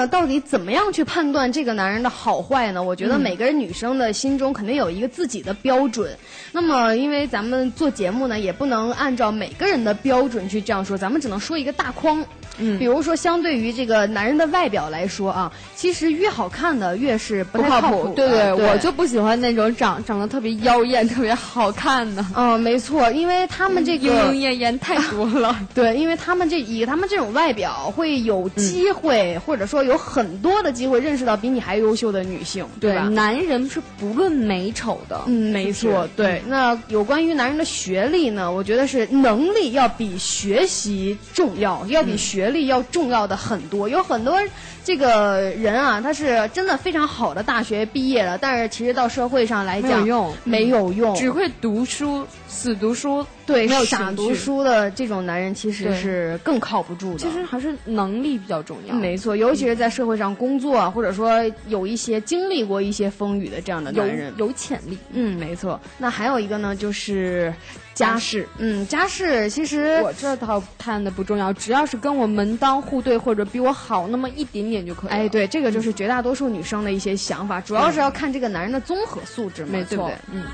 [0.00, 2.82] 那到底怎么样去判断这个男人的好坏呢？
[2.82, 6.16] 我觉得每个人女生的心中肯定有一个自己的标准。
[6.52, 12.24] 那么，因为咱们做节目呢，也不能按照每个人的标准去这样说，咱们只能说一个大框。
[12.62, 18.52] 嗯比如说，相对于这个男人的外表来说啊，其实越好看的越是不不靠谱，太靠谱对对。
[18.52, 22.24] 我就不喜欢那种长长得特别妖艳、特别好看的。
[22.34, 25.58] 嗯，没错，因为他们这个莺莺燕燕太多了。
[25.74, 33.02] 对，因为他们这以他们这种外表，会有机会，或者说有很多的机会认识到比你还优秀的女性，对吧？
[33.02, 35.20] 男人是不论美丑的。
[35.26, 36.42] 嗯，没错，对。
[36.46, 38.50] 那有关于男人的学历呢？
[38.50, 43.88] 我觉得是能力要比学习重要，要比学历要重要的很多。
[43.88, 44.38] 有很多
[44.84, 54.34] 这个人啊，他是真的非常好的大学毕业了，但是其实到社会上来讲没有用没有用，只会读书，死读书，对没有傻读。
[54.34, 57.18] 书的这种男人，其实是更靠不住的。
[57.18, 58.94] 其实还是能力比较重要。
[58.94, 64.98] 没错，尤其是在社会上工作啊，或者说有一些经历过一些风雨的这样的男人，有潜力。
[65.12, 65.80] 嗯，没错。
[65.96, 67.54] 那还有一个呢，就是
[67.94, 68.46] 家世。
[68.58, 75.10] 嗯，家世其实我这套看的不重要，只要是跟我门当户对或者比我好那么一点点就可以。
[75.10, 80.16] 哎，对，这个就是绝大多数女生的一些想法，主要是要看这个男人的综合素质嘛，没错对不对？
[80.32, 80.44] 嗯。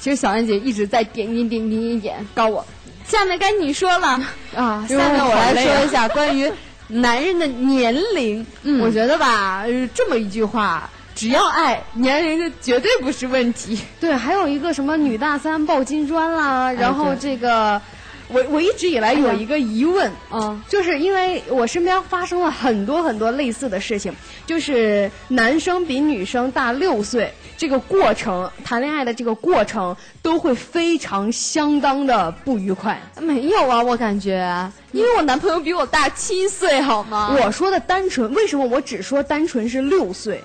[0.00, 2.66] 其实小燕姐一直在点点点点点点告我，
[3.06, 4.18] 下面该你说了
[4.56, 4.86] 啊。
[4.88, 6.50] 下面我来说一下关于
[6.88, 8.44] 男人的年龄。
[8.62, 13.78] 嗯我觉得吧，呃这么一句话，只要爱，年龄就绝对不是问题。
[14.00, 17.80] 对，还有一个什么女大三抱金砖啦，然后这个。
[18.32, 24.12] 我我一直以来有一个疑问，嗯，就是因为我身边发生了很多很多类似的事情，
[24.46, 33.00] 就是男生比女生大六岁，这个过程谈恋爱的这个过程都会非常相当的不愉快。
[33.20, 37.36] 没有啊，我感觉，因为我男朋友比我大七岁，好吗？
[37.40, 40.42] 我说的单纯，为什么我只说单纯是六岁？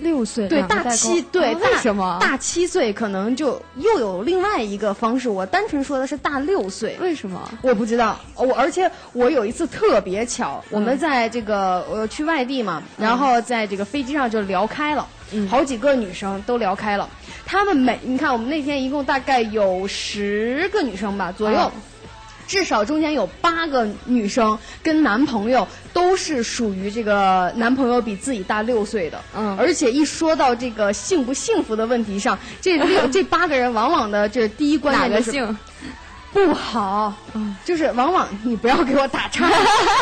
[0.00, 2.18] 六岁，对，大七，对，啊大为什么？
[2.20, 5.28] 大七岁可能就又有另外一个方式。
[5.28, 7.50] 我单纯说的是大六岁，为什么？
[7.62, 15.06] 我不知道，我而且我有一次特别巧，我们在这个呃去外地嘛，然后在这个飞机上就聊开了，
[15.48, 17.08] 好几个女生都聊开了。
[17.44, 21.58] 她们每你看，我们那天一共大概有十个女生吧左右。
[21.74, 21.82] 嗯
[22.48, 29.54] 至少中间有八个女生跟男朋友都是属于这个男朋友比自己大六岁的，嗯。
[29.58, 35.56] 而且一说到这个幸不幸福的问题上，这 六这八个人往往的这第一观哪念就是？
[36.30, 37.12] 不好，
[37.64, 39.50] 就是往往你不要给我打岔，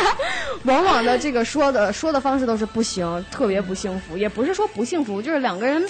[0.63, 5.85] 往往的这个说的说的方式都是不行，特别不幸福，也不是说不幸福，就是两个人。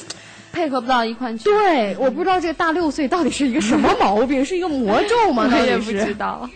[0.52, 1.43] 配合不到一块去。
[1.43, 5.48] 对，我不知道这个大六岁到底是一个什么毛病，是一个魔咒吗？
[5.50, 6.50] 到 我也不知道。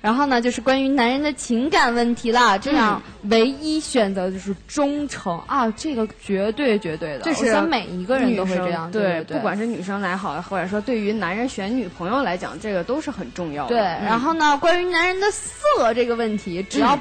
[0.00, 2.58] 然后呢，就是关于男人的情感问题啦。
[2.58, 7.20] 这样唯一选择就是忠诚啊，这个绝对绝对的。
[7.20, 8.90] 这是每一个人都会这样。
[8.90, 13.76] 对对对，不管是女生来好，或者说对于男人选女朋友来讲，这个都是很重要的。
[13.76, 16.98] 对，嗯然后呢，关于男人的色这个问题，只要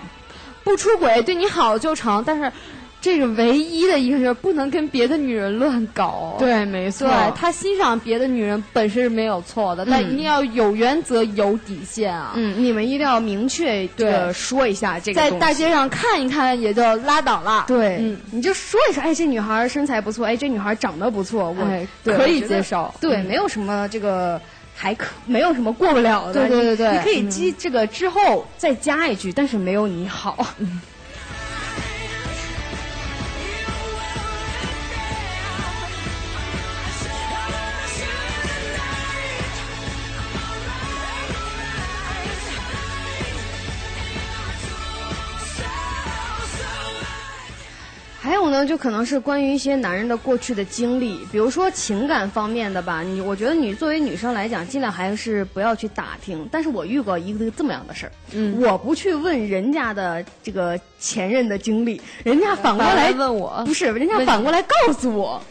[0.63, 2.23] 不出轨，对你好就成。
[2.25, 2.51] 但是
[3.01, 6.35] 这个唯一的一个就是不能跟别的女人乱搞。
[6.37, 12.33] 对，没错，对他欣赏别的女人本身是没有错的，但一定要有原则、有底线啊。
[12.35, 17.65] 嗯，你们一定要明确这个对说一下这个在大街上看一看也就拉倒了。
[17.67, 24.39] 对，嗯你就说一说，哎，这女孩身材不错，哎，这女孩长得不错，我、哎可以接受对，嗯没有什么这个
[24.81, 26.87] 还可没有什么过不了的，对对对对。
[26.89, 27.29] 你你可以嗯。
[27.29, 30.35] 记这个之后再加一句，但是没有你好。
[48.31, 53.01] 还有呢，就可能是关于一些男人的过去的经历，比如说情感方面的吧。
[53.01, 56.47] 你我觉得你作为女生来讲，尽量还是不要去打听。
[56.49, 65.43] 但是我遇过一个这么样的事儿，嗯我不去问人家的这个前任的经历，人家反过来问我不是，人家反过来告诉我。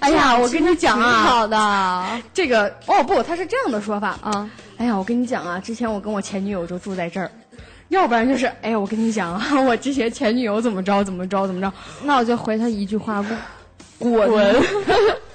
[0.00, 4.50] 哎呀，我跟你讲挺啊，好的这个哦不，他是这样的说法啊。
[4.76, 7.30] 哎呀，我跟你讲啊，之前我跟我前女友就住在这儿，
[7.94, 11.72] 要不然就是哎呀，我跟你讲啊， 我之前前女友怎么着怎么着怎么着，
[12.04, 13.24] 那我就回他一句话：
[13.98, 14.54] 滚滚。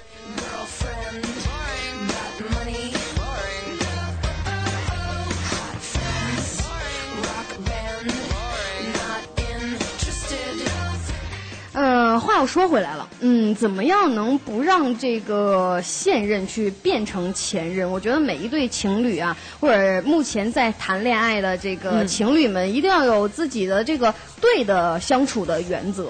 [11.82, 17.90] 嗯，话又说回来了，嗯，怎么样能不让这个现任去变成前任？
[17.90, 26.10] 我觉得每一对情侣啊，或者目前在谈恋爱的这个嗯情侣们，一定要有自己的这个对的相处的原则，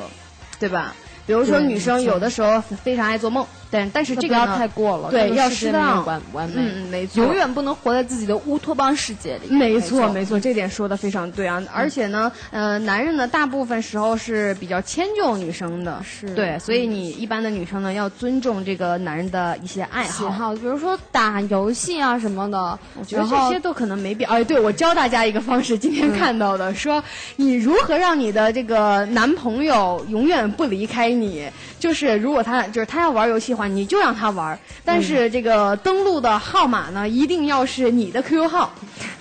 [0.59, 0.95] 对吧？
[1.27, 9.53] 比如说女生有的时候非常爱做梦，但但是这个不要太过了，对，要适当完完美，嗯，没错，永远不能活在自己的乌托邦世界里。
[9.53, 11.61] 没错，没错，这点说的非常对啊！
[11.73, 20.09] 而且呢，呃，男人呢，大部分时候是比较迁就女生的，是对，所以你一般的女生呢，要尊重这个男人的一些爱好。
[20.09, 24.29] 喜好，比如说打游戏啊什么的，我觉得这些都可能没必要。
[24.31, 27.03] 哎，对，我教大家一个方式，今天看到的，说
[27.35, 31.47] 你如何让你的这个男朋友永远不离开你，
[31.79, 38.71] 就是如果他就是他要玩游戏你就让他玩，但是这个登录的号码呢，一定要是你的 QQ 号。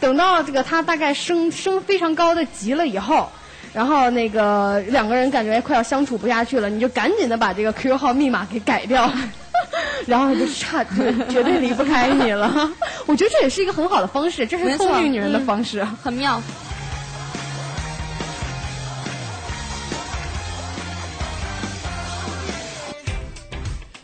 [0.00, 3.28] 等到这个他大概升升非常高的级了以后。
[3.74, 9.12] 然后那个两个人感觉快要相处不下去了，你就赶紧的把这个 QQ 号密码给改掉，
[10.06, 12.72] 然后就差就绝对离不开你了。
[13.04, 15.86] 我觉得这也是一个很好的方式，这是聪明女人的嗯方式。
[16.02, 16.42] 很妙。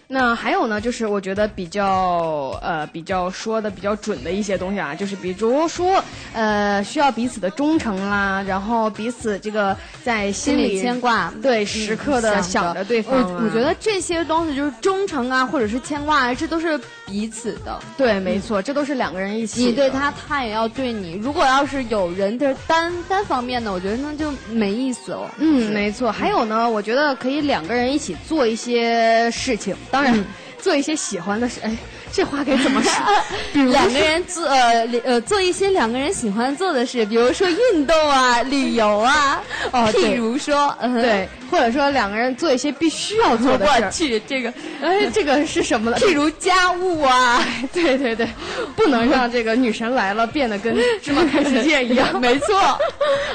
[0.06, 6.02] 那还有呢，就是我觉得比较呃比较说的比较准的一些东西啊，就是比如说
[6.34, 13.26] 呃需要彼此的忠诚啦，然后彼此这个在心心里里牵挂，对时刻的想着对方、啊。
[13.30, 17.78] 我我觉得这些东西就是忠诚啊，或者是牵挂啊，这都是彼此的。
[17.96, 19.64] 对，没错，这都是两个人一起。
[19.64, 21.14] 你对他，他也要对你。
[21.22, 25.34] 如果要是有人的单单方面的，我觉得那就没意思了。
[25.38, 26.10] 嗯，没错。
[26.10, 30.24] 还有呢，我觉得可以两个人一起做一些事情，当然、
[30.58, 31.60] 做一些喜欢的事。
[31.62, 31.76] 哎，
[32.14, 32.92] 这话该怎么说？
[33.52, 39.42] 比如两个人做呃呃做一些两个人喜欢做的事，比如说运动啊、旅游啊，
[39.72, 43.86] 哦对譬如说，嗯对，或者说两个人做一些必须要做的事儿。
[43.86, 45.96] 我去，这个哎，这个是什么呢？
[45.98, 48.28] 譬如家务啊，对对对，
[48.76, 52.08] 不能让这个女神来了变得跟芝麻开世界一样。
[52.22, 52.78] 没错。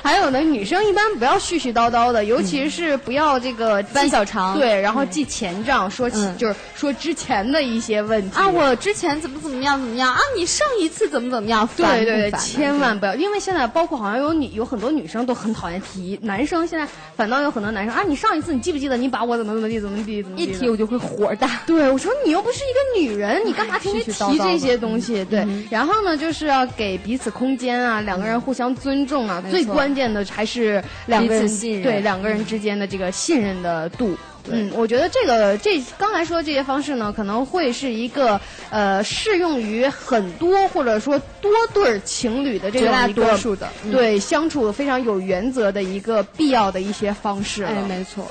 [0.01, 21.61] 还有呢，女生一般不要絮絮叨叨的，尤其是不要这个翻小肠对，然后记前账，说起嗯就是说之前的一些问题啊，我之前怎么怎么样怎么样啊，你上一次怎么怎么样，烦对对对，千万不要，因为现在包括好像有女有很多女生都很讨厌提，男生现在反倒有很多男生啊，你上一次你记不记得你把我怎么怎么地怎么地怎么地一提我就会火大。
[21.65, 25.23] 对，我说你又不是一个女人，你干嘛天天提这些东西？
[25.25, 34.15] 对，然后呢，就是要给彼此空间啊，两个人互相尊重啊，最关键的还是两个人对两个人之间的这个信任的度。
[34.51, 38.39] 嗯，我觉得这个这刚才说的这些方式呢，可能会是一个
[38.69, 47.69] 呃适用于很多或者说多对儿情侣的这个多数的嗯对相处非常有原则的一个必要的一些方式了。
[47.69, 48.25] 哎，没错。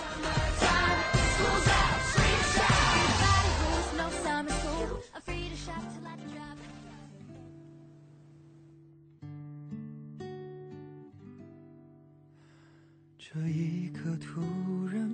[13.31, 14.78] 这一刻突然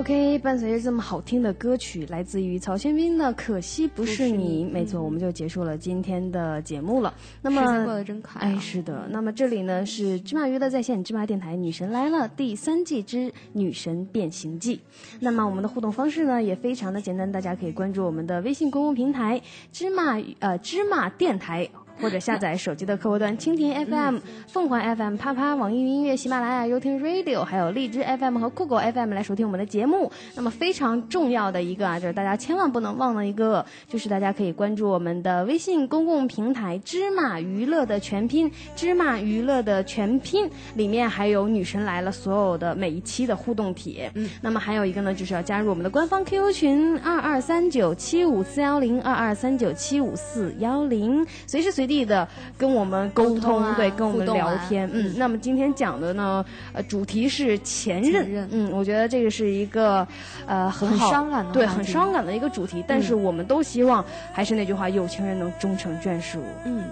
[0.00, 7.12] OK，伴随着这么好听的歌曲，来自于曹轩宾的《可惜不是你》，没错，我们就结束了今天的节目了。
[7.42, 9.06] 那么时间过得真快啊哎，是的。
[9.10, 13.16] 那么这里呢是芝麻娱乐在线芝麻电台《女神来了》第三季之
[13.52, 14.76] 《女神变形记》。
[15.20, 19.38] 那么我们的互动方式呢也非常的简单，大家可以关注我们的微信公共平台
[19.70, 21.68] 芝麻呃芝麻电台。
[22.00, 30.10] 或者下载手机的客户端蜻蜓 FM、凤凰 FM、啪啪、网易云音乐、喜马拉雅、优听 Radio，还有荔枝 FM 和酷狗 FM 来收听我们的节目。
[30.34, 44.10] 那么非常重要的一个啊，就是大家千万不能忘了一个，就是大家可以关注我们的微信公共平台“芝麻娱乐”的全拼“芝麻娱乐”的全拼，里面还有女神来了所有的每一期的互动帖。
[44.14, 52.26] 嗯，那么还有一个呢，就是要加入我们的官方 QQ 群二二三九七五四幺零二二三九七五四幺零，随时随地的
[52.56, 54.88] 跟我们沟通，对，跟我们聊天。
[54.92, 58.48] 嗯，那么今天讲的呢，呃，主题是前任。
[58.52, 60.06] 嗯，我觉得这个是一个
[60.46, 62.84] 呃很好伤感的对，很伤感的一个主题。
[62.86, 66.40] 但是我们都希望，还是那句话，有情人能终成眷属。
[66.64, 66.84] 嗯。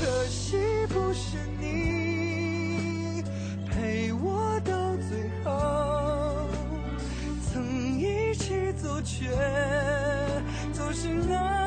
[0.00, 0.56] 可惜
[0.88, 3.22] 不是你
[3.70, 4.72] 陪我到
[5.08, 5.52] 最后，
[7.52, 7.62] 曾
[8.00, 9.28] 一起走却
[10.72, 11.61] 走失那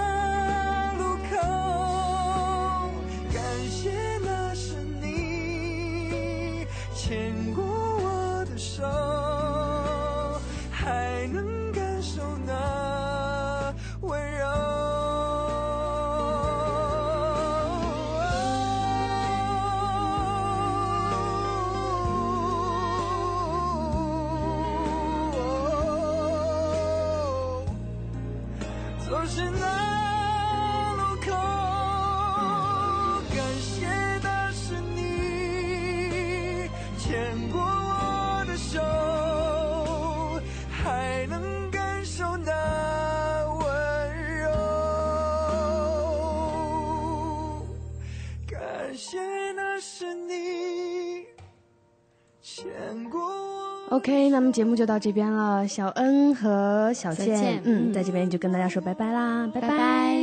[53.95, 55.65] OK，那么节目就到这边了。
[55.65, 60.21] 小恩和小小倩，嗯，嗯在这边就跟大家说拜拜啦，拜拜拜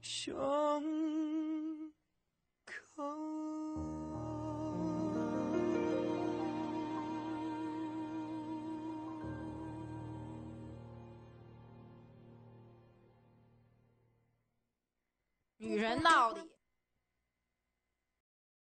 [0.00, 0.32] 胸
[2.64, 3.02] 口。
[15.58, 16.40] 女人到底